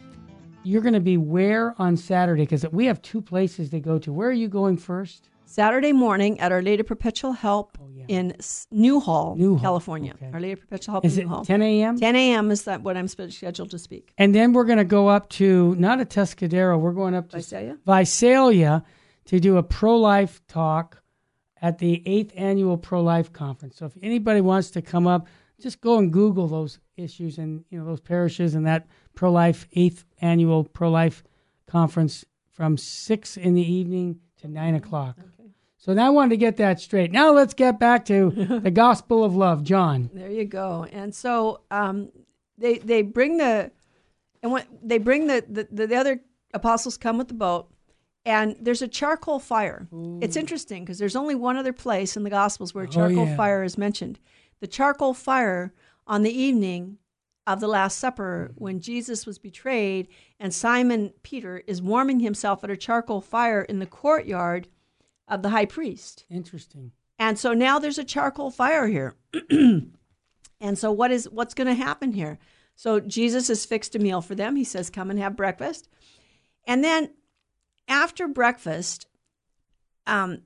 [0.64, 2.44] you're going to be where on Saturday?
[2.44, 4.12] Because we have two places to go to.
[4.12, 5.30] Where are you going first?
[5.46, 7.87] Saturday morning at Our Lady of Perpetual Help Oh, yeah.
[8.08, 8.36] In
[8.72, 10.14] Newhall, Newhall, California.
[10.14, 10.32] okay.
[10.34, 11.46] Our Lady of Perpetual Help Is in it Newhall.
[11.46, 12.00] 10 a.m.?
[12.00, 12.52] 10 a.m.
[12.52, 14.14] is that what I'm scheduled to speak.
[14.18, 17.38] And then we're going to go up to, not a Tuscadero, we're going up to
[17.38, 17.78] Visalia?
[17.86, 18.84] Visalia
[19.26, 21.02] to do a pro life talk
[21.62, 23.78] at the eighth annual pro life conference.
[23.78, 25.28] So if anybody wants to come up,
[25.60, 29.68] just go and Google those issues and you know those parishes and that pro life
[29.74, 31.24] eighth annual pro life
[31.68, 35.18] conference from six in the evening to nine o'clock.
[35.88, 37.14] So now I wanted to get that straight.
[37.14, 38.30] Now let's get back to
[38.62, 40.10] the gospel of love, John.
[40.14, 40.86] There you go.
[40.92, 42.10] And so um,
[42.58, 43.72] they they bring the
[44.44, 46.20] and when they bring the, the the other
[46.54, 47.72] apostles come with the boat,
[48.26, 49.88] and there's a charcoal fire.
[50.22, 53.38] It's interesting because there's only one other place in the Gospels where charcoal Oh, yeah.
[53.38, 54.20] fire is mentioned.
[54.60, 55.74] The charcoal fire
[56.06, 56.98] on the evening
[57.46, 62.70] of the Last Supper when Jesus was betrayed, and Simon Peter is warming himself at
[62.70, 64.68] a charcoal fire in the courtyard
[65.28, 66.26] of the high priest.
[66.30, 66.92] Interesting.
[67.20, 69.16] And so now there's a charcoal fire here.
[69.50, 72.38] and so what is what's going to happen here?
[72.76, 74.56] So Jesus has fixed a meal for them.
[74.56, 75.90] He says, "Come and have breakfast."
[76.66, 77.12] And then
[77.88, 79.08] after breakfast,
[80.06, 80.44] um,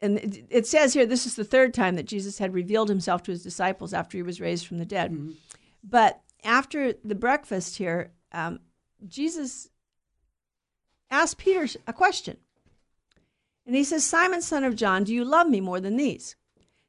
[0.00, 3.22] and it- it says here this is the third time that Jesus had revealed himself
[3.24, 5.34] to his disciples after he was raised from the dead.
[5.82, 8.60] But after the breakfast here, um,
[9.06, 9.68] Jesus
[11.10, 12.36] asked Peter a question.
[13.66, 16.36] And he says, Simon, son of John, do you love me more than these?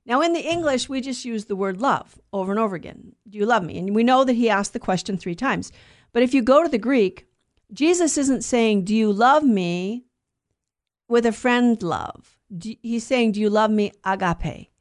[0.06, 3.14] Now, in the English, we just use the word love over and over again.
[3.30, 3.78] Do you love me?
[3.78, 5.72] And we know that he asked the question three times.
[6.12, 7.28] But if you go to the Greek,
[7.72, 10.06] Jesus isn't saying, Do you love me
[11.08, 12.38] with a friend love?
[12.82, 14.72] He's saying, Do you love me agape?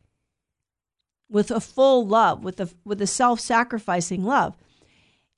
[1.28, 4.56] With a full love, with a, with a self sacrificing love.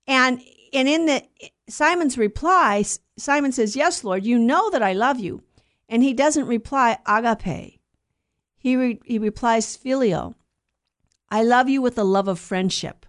[0.06, 0.40] And
[0.72, 1.22] and in the
[1.68, 2.84] Simon's reply,
[3.16, 5.42] Simon says, "Yes, Lord, you know that I love you."
[5.88, 7.80] And he doesn't reply agape.
[8.56, 10.34] He re- he replies filio.
[11.30, 13.06] I love you with the love of friendship.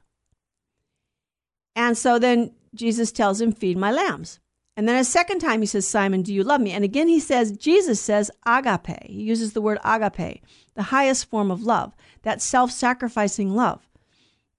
[1.75, 4.39] And so then Jesus tells him, "Feed my lambs."
[4.75, 7.19] And then a second time he says, "Simon, do you love me?" And again he
[7.19, 9.03] says, Jesus says agape.
[9.05, 10.41] He uses the word agape,
[10.73, 11.93] the highest form of love,
[12.23, 13.87] that self-sacrificing love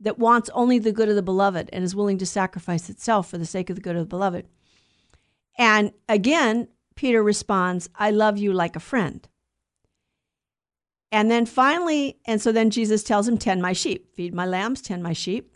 [0.04, 3.38] that wants only the good of the beloved and is willing to sacrifice itself for
[3.38, 4.46] the sake of the good of the beloved.
[5.58, 9.26] And again, Peter responds, I love you like a friend.
[11.10, 14.82] And then finally, and so then Jesus tells him, Tend my sheep, feed my lambs,
[14.82, 15.52] tend my sheep.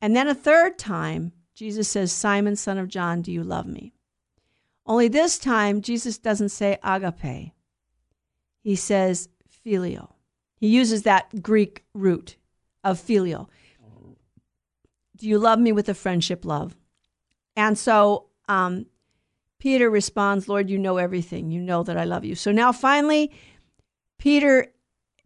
[0.00, 3.92] And then a third time, Jesus says, Simon, son of John, do you love me?
[4.86, 7.52] Only this time, Jesus doesn't say agape.
[8.62, 10.14] He says filio.
[10.56, 12.36] He uses that Greek root
[12.82, 13.48] of filio.
[15.20, 16.76] Do you love me with a friendship love?
[17.56, 18.86] And so um,
[19.58, 21.50] Peter responds, Lord, you know everything.
[21.50, 22.34] You know that I love you.
[22.34, 23.30] So now finally,
[24.18, 24.68] Peter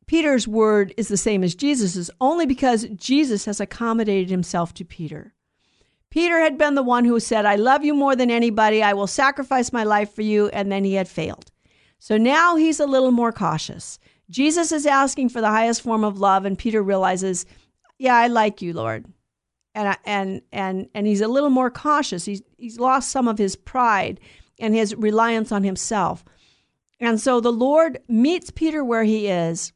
[0.07, 5.33] Peter's word is the same as Jesus's, only because Jesus has accommodated himself to Peter.
[6.11, 8.83] Peter had been the one who said, I love you more than anybody.
[8.83, 10.49] I will sacrifice my life for you.
[10.49, 11.51] And then he had failed.
[11.99, 13.99] So now he's a little more cautious.
[14.29, 17.47] Jesus is asking for the highest form of love, and Peter realizes,
[17.99, 19.07] Yeah, I like you, Lord.
[19.75, 22.25] And, and, and, and he's a little more cautious.
[22.25, 24.21] He's, he's lost some of his pride
[24.59, 26.25] and his reliance on himself.
[27.01, 29.73] And so the Lord meets Peter where he is,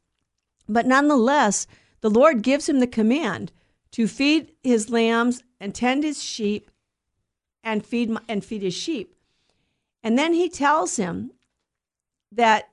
[0.67, 1.67] but nonetheless,
[2.01, 3.51] the Lord gives him the command
[3.91, 6.71] to feed his lambs and tend his sheep
[7.63, 9.15] and feed and feed his sheep.
[10.01, 11.31] And then he tells him
[12.31, 12.69] that,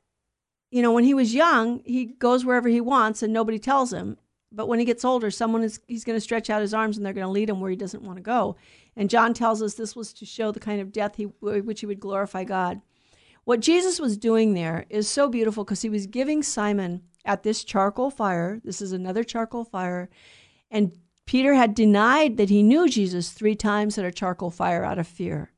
[0.71, 4.17] you know, when he was young, he goes wherever he wants and nobody tells him.
[4.53, 7.05] But when he gets older, someone is he's going to stretch out his arms and
[7.05, 8.57] they're going to lead him where he doesn't want to go.
[8.97, 11.87] And John tells us this was to show the kind of death he which he
[11.87, 12.81] would glorify God.
[13.45, 17.65] What Jesus was doing there is so beautiful because he was giving Simon at this
[17.65, 18.61] charcoal fire.
[18.65, 20.09] This is another charcoal fire.
[20.71, 20.93] And
[21.27, 25.07] Peter had denied that he knew Jesus three times at a charcoal fire out of
[25.07, 25.53] fear.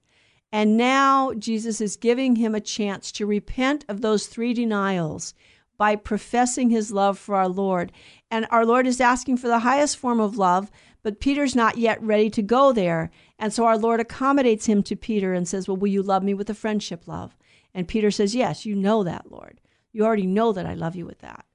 [0.50, 5.34] And now Jesus is giving him a chance to repent of those three denials
[5.76, 7.92] by professing his love for our Lord.
[8.30, 10.70] And our Lord is asking for the highest form of love,
[11.02, 13.10] but Peter's not yet ready to go there.
[13.38, 16.34] And so our Lord accommodates him to Peter and says, Well, will you love me
[16.34, 17.36] with a friendship love?
[17.74, 19.60] And Peter says, Yes, you know that, Lord.
[19.92, 21.46] You already know that I love you with that.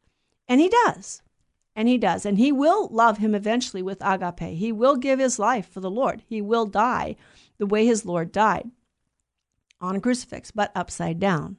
[0.48, 1.22] And he does.
[1.76, 2.26] And he does.
[2.26, 4.58] And he will love him eventually with agape.
[4.58, 6.24] He will give his life for the Lord.
[6.28, 7.16] He will die
[7.58, 8.70] the way his Lord died
[9.80, 11.58] on a crucifix, but upside down.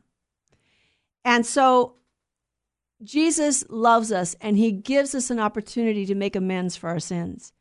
[1.24, 1.96] And so
[3.04, 7.52] Jesus loves us and he gives us an opportunity to make amends for our sins.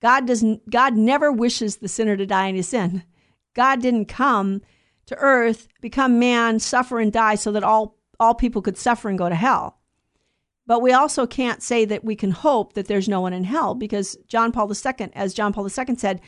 [0.00, 3.04] God doesn't God never wishes the sinner to die in his sin.
[3.54, 4.62] God didn't come
[5.06, 9.18] to earth, become man, suffer and die so that all all people could suffer and
[9.18, 9.78] go to hell.
[10.66, 13.74] But we also can't say that we can hope that there's no one in hell
[13.74, 16.20] because John Paul II, as John Paul II said,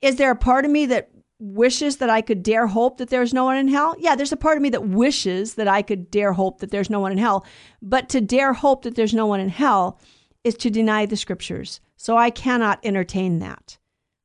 [0.00, 3.34] is there a part of me that wishes that I could dare hope that there's
[3.34, 3.94] no one in hell?
[3.98, 6.90] Yeah, there's a part of me that wishes that I could dare hope that there's
[6.90, 7.44] no one in hell.
[7.82, 10.00] But to dare hope that there's no one in hell
[10.44, 11.80] is to deny the scriptures.
[11.96, 13.78] So I cannot entertain that.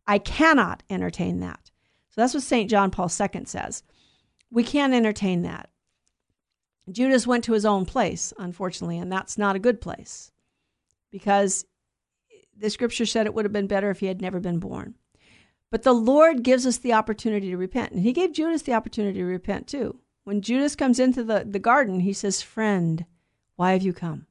[0.05, 1.71] I cannot entertain that.
[2.09, 2.69] So that's what St.
[2.69, 3.83] John Paul II says.
[4.51, 5.69] We can't entertain that.
[6.91, 10.31] Judas went to his own place, unfortunately, and that's not a good place
[11.11, 11.65] because
[12.57, 14.95] the scripture said it would have been better if he had never been born.
[15.71, 17.91] But the Lord gives us the opportunity to repent.
[17.91, 19.99] And he gave Judas the opportunity to repent too.
[20.23, 23.05] When Judas comes into the, the garden, he says, Friend,
[23.55, 24.25] why have you come?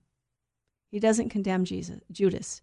[0.91, 2.63] He doesn't condemn Jesus, Judas.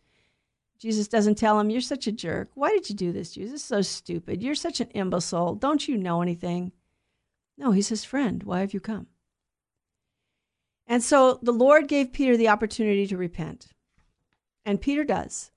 [0.79, 2.49] Jesus doesn't tell him, You're such a jerk.
[2.53, 3.61] Why did you do this, Jesus?
[3.61, 4.43] Is so stupid.
[4.43, 5.55] You're such an imbecile.
[5.55, 6.71] Don't you know anything?
[7.57, 9.07] No, he says, Friend, why have you come?
[10.87, 13.67] And so the Lord gave Peter the opportunity to repent.
[14.65, 15.51] And Peter does.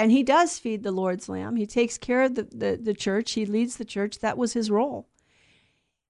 [0.00, 1.56] And he does feed the Lord's lamb.
[1.56, 4.20] He takes care of the, the, the church, he leads the church.
[4.20, 5.08] That was his role.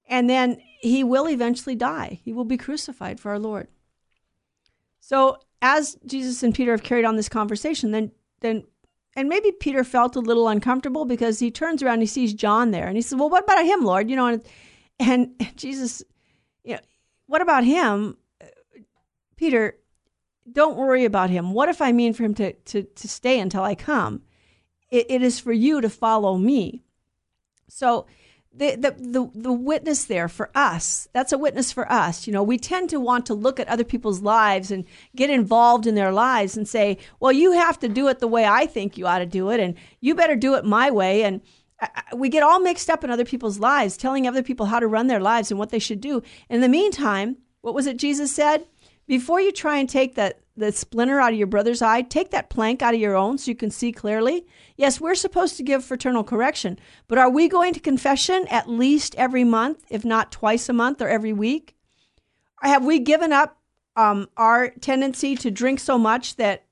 [0.09, 2.21] And then he will eventually die.
[2.25, 3.67] He will be crucified for our Lord.
[5.01, 8.63] So as Jesus and Peter have carried on this conversation, then then
[9.17, 12.71] and maybe Peter felt a little uncomfortable because he turns around and he sees John
[12.71, 14.09] there and he says, Well, what about him, Lord?
[14.09, 14.45] You know, and,
[15.01, 16.01] and Jesus,
[16.63, 16.81] you know,
[17.27, 18.17] what about him?
[19.35, 19.80] Peter,
[20.53, 21.53] don't worry about him.
[21.53, 24.23] What if I mean for him to, to, to stay until I come?
[24.91, 26.83] It, it is for you to follow me.
[27.69, 28.07] So
[28.53, 32.27] the, the, the, the witness there for us, that's a witness for us.
[32.27, 34.85] You know, we tend to want to look at other people's lives and
[35.15, 38.45] get involved in their lives and say, well, you have to do it the way
[38.45, 41.23] I think you ought to do it, and you better do it my way.
[41.23, 41.41] And
[42.15, 45.07] we get all mixed up in other people's lives, telling other people how to run
[45.07, 46.23] their lives and what they should do.
[46.49, 48.67] In the meantime, what was it Jesus said?
[49.11, 52.49] Before you try and take that the splinter out of your brother's eye, take that
[52.49, 54.47] plank out of your own so you can see clearly.
[54.77, 59.17] Yes, we're supposed to give fraternal correction, but are we going to confession at least
[59.17, 61.75] every month, if not twice a month or every week?
[62.63, 63.59] Have we given up
[63.97, 66.67] um, our tendency to drink so much that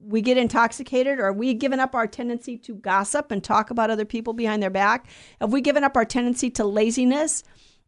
[0.00, 1.18] we get intoxicated?
[1.18, 4.62] Or are we given up our tendency to gossip and talk about other people behind
[4.62, 5.08] their back?
[5.40, 7.42] Have we given up our tendency to laziness?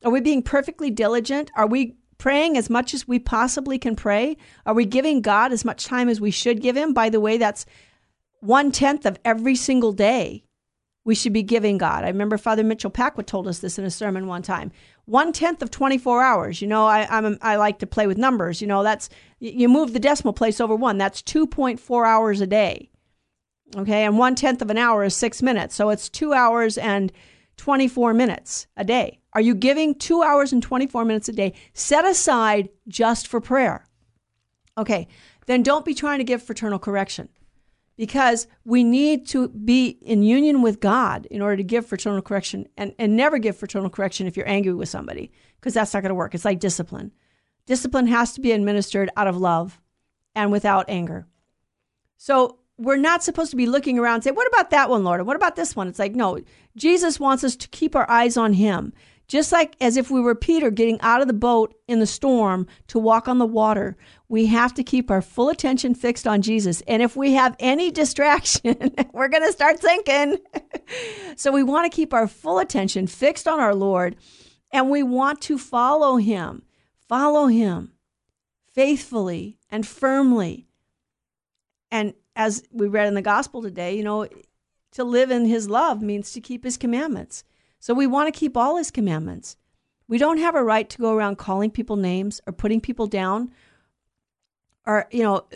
[0.04, 1.52] Are we being perfectly diligent?
[1.54, 4.36] Are we praying as much as we possibly can pray?
[4.64, 6.94] Are we giving God as much time as we should give Him?
[6.94, 7.66] By the way, that's
[8.38, 10.44] one tenth of every single day
[11.04, 12.04] we should be giving God.
[12.04, 14.70] I remember Father Mitchell Packwood told us this in a sermon one time.
[15.04, 16.62] One tenth of 24 hours.
[16.62, 18.60] You know, I, I'm, I like to play with numbers.
[18.60, 19.08] You know, that's,
[19.40, 20.98] you move the decimal place over one.
[20.98, 22.88] That's 2.4 hours a day.
[23.74, 24.04] Okay.
[24.04, 25.74] And one tenth of an hour is six minutes.
[25.74, 27.10] So it's two hours and
[27.56, 29.18] 24 minutes a day.
[29.34, 33.84] Are you giving two hours and 24 minutes a day set aside just for prayer?
[34.76, 35.08] Okay,
[35.46, 37.28] then don't be trying to give fraternal correction
[37.96, 42.66] because we need to be in union with God in order to give fraternal correction
[42.76, 45.30] and, and never give fraternal correction if you're angry with somebody
[45.60, 46.34] because that's not going to work.
[46.34, 47.12] It's like discipline.
[47.66, 49.80] Discipline has to be administered out of love
[50.34, 51.26] and without anger.
[52.16, 55.24] So we're not supposed to be looking around and say, What about that one, Lord?
[55.26, 55.88] What about this one?
[55.88, 56.40] It's like, no,
[56.76, 58.92] Jesus wants us to keep our eyes on Him.
[59.32, 62.66] Just like as if we were Peter getting out of the boat in the storm
[62.88, 63.96] to walk on the water,
[64.28, 66.82] we have to keep our full attention fixed on Jesus.
[66.86, 68.76] And if we have any distraction,
[69.14, 70.36] we're going to start sinking.
[71.36, 74.16] so we want to keep our full attention fixed on our Lord
[74.70, 76.64] And we want to follow him,
[77.08, 77.92] follow him
[78.74, 80.66] faithfully and firmly.
[81.90, 84.28] And as we read in the gospel today, you know,
[84.90, 87.44] to live in his love means to keep his commandments.
[87.82, 89.56] So we want to keep all his commandments.
[90.06, 93.50] We don't have a right to go around calling people names or putting people down.
[94.86, 95.46] Or, you know,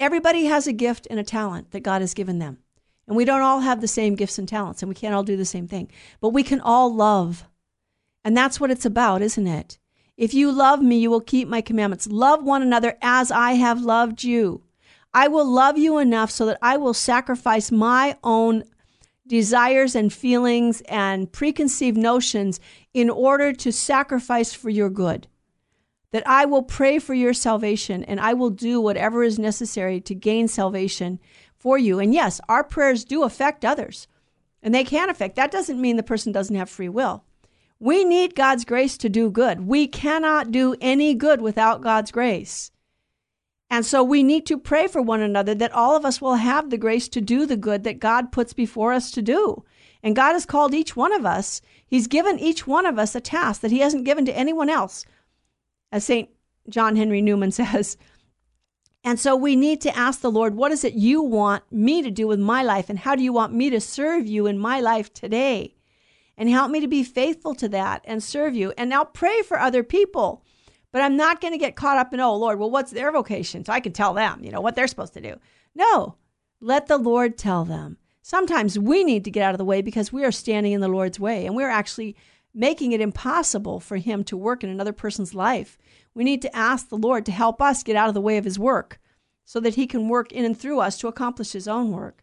[0.00, 2.60] everybody has a gift and a talent that God has given them.
[3.06, 5.36] And we don't all have the same gifts and talents, and we can't all do
[5.36, 5.90] the same thing.
[6.18, 7.46] But we can all love.
[8.24, 9.76] And that's what it's about, isn't it?
[10.16, 12.06] If you love me, you will keep my commandments.
[12.06, 14.62] Love one another as I have loved you.
[15.12, 18.64] I will love you enough so that I will sacrifice my own
[19.26, 22.60] desires and feelings and preconceived notions
[22.92, 25.26] in order to sacrifice for your good.
[26.10, 30.14] That I will pray for your salvation and I will do whatever is necessary to
[30.14, 31.18] gain salvation
[31.56, 31.98] for you.
[31.98, 34.06] And yes, our prayers do affect others
[34.62, 35.36] and they can affect.
[35.36, 37.24] That doesn't mean the person doesn't have free will.
[37.80, 39.66] We need God's grace to do good.
[39.66, 42.70] We cannot do any good without God's grace.
[43.70, 46.70] And so we need to pray for one another that all of us will have
[46.70, 49.64] the grace to do the good that God puts before us to do.
[50.02, 53.20] And God has called each one of us, He's given each one of us a
[53.20, 55.06] task that He hasn't given to anyone else.
[55.90, 56.28] As St.
[56.68, 57.96] John Henry Newman says,
[59.04, 62.10] and so we need to ask the Lord, what is it you want me to
[62.10, 62.88] do with my life?
[62.88, 65.74] And how do you want me to serve you in my life today?
[66.38, 68.72] And help me to be faithful to that and serve you.
[68.78, 70.42] And now pray for other people.
[70.94, 73.66] But I'm not going to get caught up in, oh, Lord, well, what's their vocation?
[73.66, 75.36] So I can tell them, you know, what they're supposed to do.
[75.74, 76.14] No,
[76.60, 77.98] let the Lord tell them.
[78.22, 80.88] Sometimes we need to get out of the way because we are standing in the
[80.88, 82.16] Lord's way and we're actually
[82.54, 85.76] making it impossible for Him to work in another person's life
[86.14, 88.44] we need to ask the Lord to help us get out of the way of
[88.44, 89.00] his work
[89.44, 92.22] so that he can work in and through us to accomplish his own work.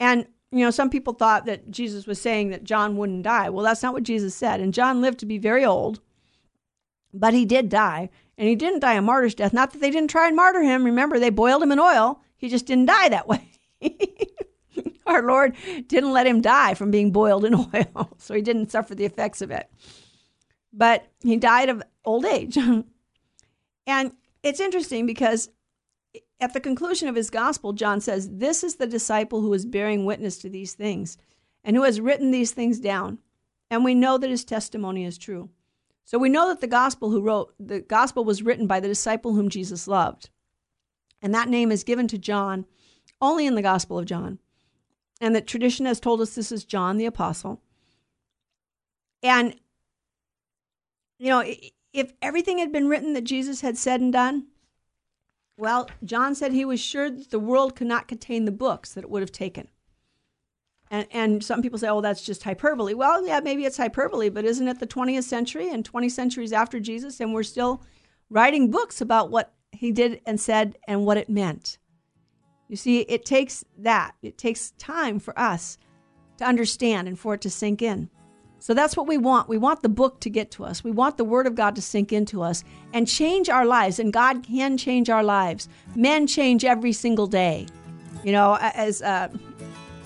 [0.00, 3.50] And, you know, some people thought that Jesus was saying that John wouldn't die.
[3.50, 4.60] Well, that's not what Jesus said.
[4.60, 6.00] And John lived to be very old,
[7.12, 8.10] but he did die.
[8.36, 9.52] And he didn't die a martyr's death.
[9.52, 10.84] Not that they didn't try and martyr him.
[10.84, 12.20] Remember, they boiled him in oil.
[12.36, 13.50] He just didn't die that way.
[15.06, 15.54] Our Lord
[15.86, 19.40] didn't let him die from being boiled in oil, so he didn't suffer the effects
[19.40, 19.68] of it
[20.74, 22.56] but he died of old age.
[23.86, 25.48] and it's interesting because
[26.40, 30.04] at the conclusion of his gospel, John says, This is the disciple who is bearing
[30.04, 31.16] witness to these things
[31.62, 33.18] and who has written these things down.
[33.70, 35.50] And we know that his testimony is true.
[36.04, 39.34] So we know that the gospel who wrote the gospel was written by the disciple
[39.34, 40.28] whom Jesus loved.
[41.22, 42.66] And that name is given to John
[43.20, 44.38] only in the gospel of John.
[45.20, 47.62] And that tradition has told us this is John the apostle.
[49.22, 49.56] And
[51.18, 51.42] you know,
[51.94, 54.48] if everything had been written that Jesus had said and done,
[55.56, 59.04] well, John said he was sure that the world could not contain the books that
[59.04, 59.68] it would have taken.
[60.90, 62.94] And, and some people say, oh, that's just hyperbole.
[62.94, 66.78] Well, yeah, maybe it's hyperbole, but isn't it the 20th century and 20 centuries after
[66.80, 67.82] Jesus, and we're still
[68.30, 71.78] writing books about what he did and said and what it meant?
[72.68, 74.14] You see, it takes that.
[74.22, 75.78] It takes time for us
[76.38, 78.10] to understand and for it to sink in.
[78.64, 79.46] So that's what we want.
[79.46, 80.82] We want the book to get to us.
[80.82, 83.98] We want the Word of God to sink into us and change our lives.
[83.98, 85.68] And God can change our lives.
[85.94, 87.66] Men change every single day.
[88.22, 89.28] You know, as uh,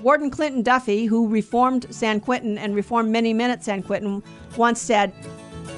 [0.02, 4.24] Warden Clinton Duffy, who reformed San Quentin and reformed many men at San Quentin,
[4.56, 5.12] once said,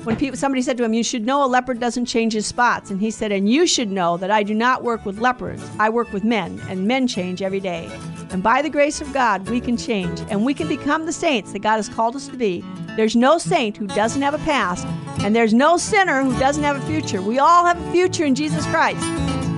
[0.04, 2.90] when people, somebody said to him, You should know a leopard doesn't change his spots.
[2.90, 5.62] And he said, And you should know that I do not work with leopards.
[5.78, 7.90] I work with men, and men change every day.
[8.32, 11.52] And by the grace of God, we can change, and we can become the saints
[11.52, 12.64] that God has called us to be.
[12.96, 14.86] There's no saint who doesn't have a past,
[15.24, 17.20] and there's no sinner who doesn't have a future.
[17.20, 19.04] We all have a future in Jesus Christ,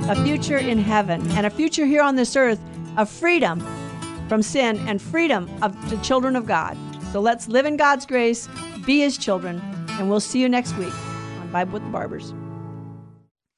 [0.08, 2.60] a future in heaven, and a future here on this earth
[2.96, 3.60] of freedom
[4.28, 6.76] from sin and freedom of the children of God.
[7.12, 8.48] So let's live in God's grace,
[8.86, 9.60] be His children,
[9.90, 10.94] and we'll see you next week
[11.40, 12.32] on Bible with the Barbers.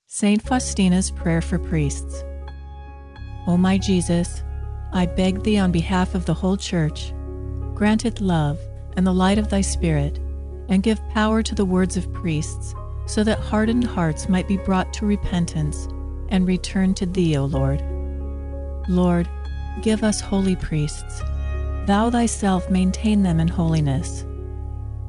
[0.06, 0.42] St.
[0.42, 2.24] Faustina's Prayer for Priests.
[3.46, 4.42] O my Jesus,
[4.95, 7.12] I beg thee on behalf of the whole Church,
[7.74, 8.59] grant it love
[8.97, 10.18] and the light of thy Spirit,
[10.68, 12.74] and give power to the words of priests,
[13.07, 15.88] so that hardened hearts might be brought to repentance
[16.28, 17.82] and return to thee, O Lord.
[18.88, 19.28] Lord,
[19.82, 21.20] give us holy priests.
[21.86, 24.24] Thou thyself maintain them in holiness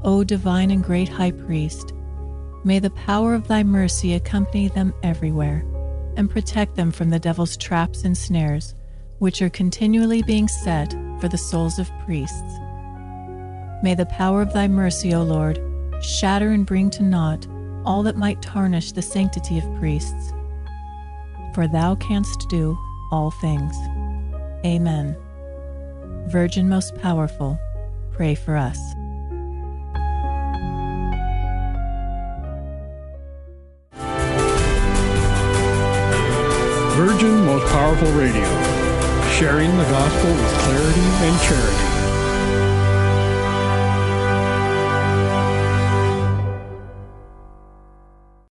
[0.04, 1.94] O divine and great High Priest,
[2.64, 5.66] may the power of thy mercy accompany them everywhere
[6.16, 8.75] and protect them from the devil's traps and snares,
[9.20, 12.60] which are continually being set for the souls of priests.
[13.84, 15.60] May the power of thy mercy, O Lord,
[16.02, 17.48] shatter and bring to naught
[17.86, 20.34] all that might tarnish the sanctity of priests.
[21.54, 22.78] For thou canst do
[23.12, 23.76] all things.
[24.66, 25.16] Amen.
[26.28, 27.60] Virgin most powerful,
[28.12, 28.80] pray for us.
[36.96, 38.75] Virgin Most Powerful Radio
[39.38, 41.95] sharing the gospel with clarity and charity.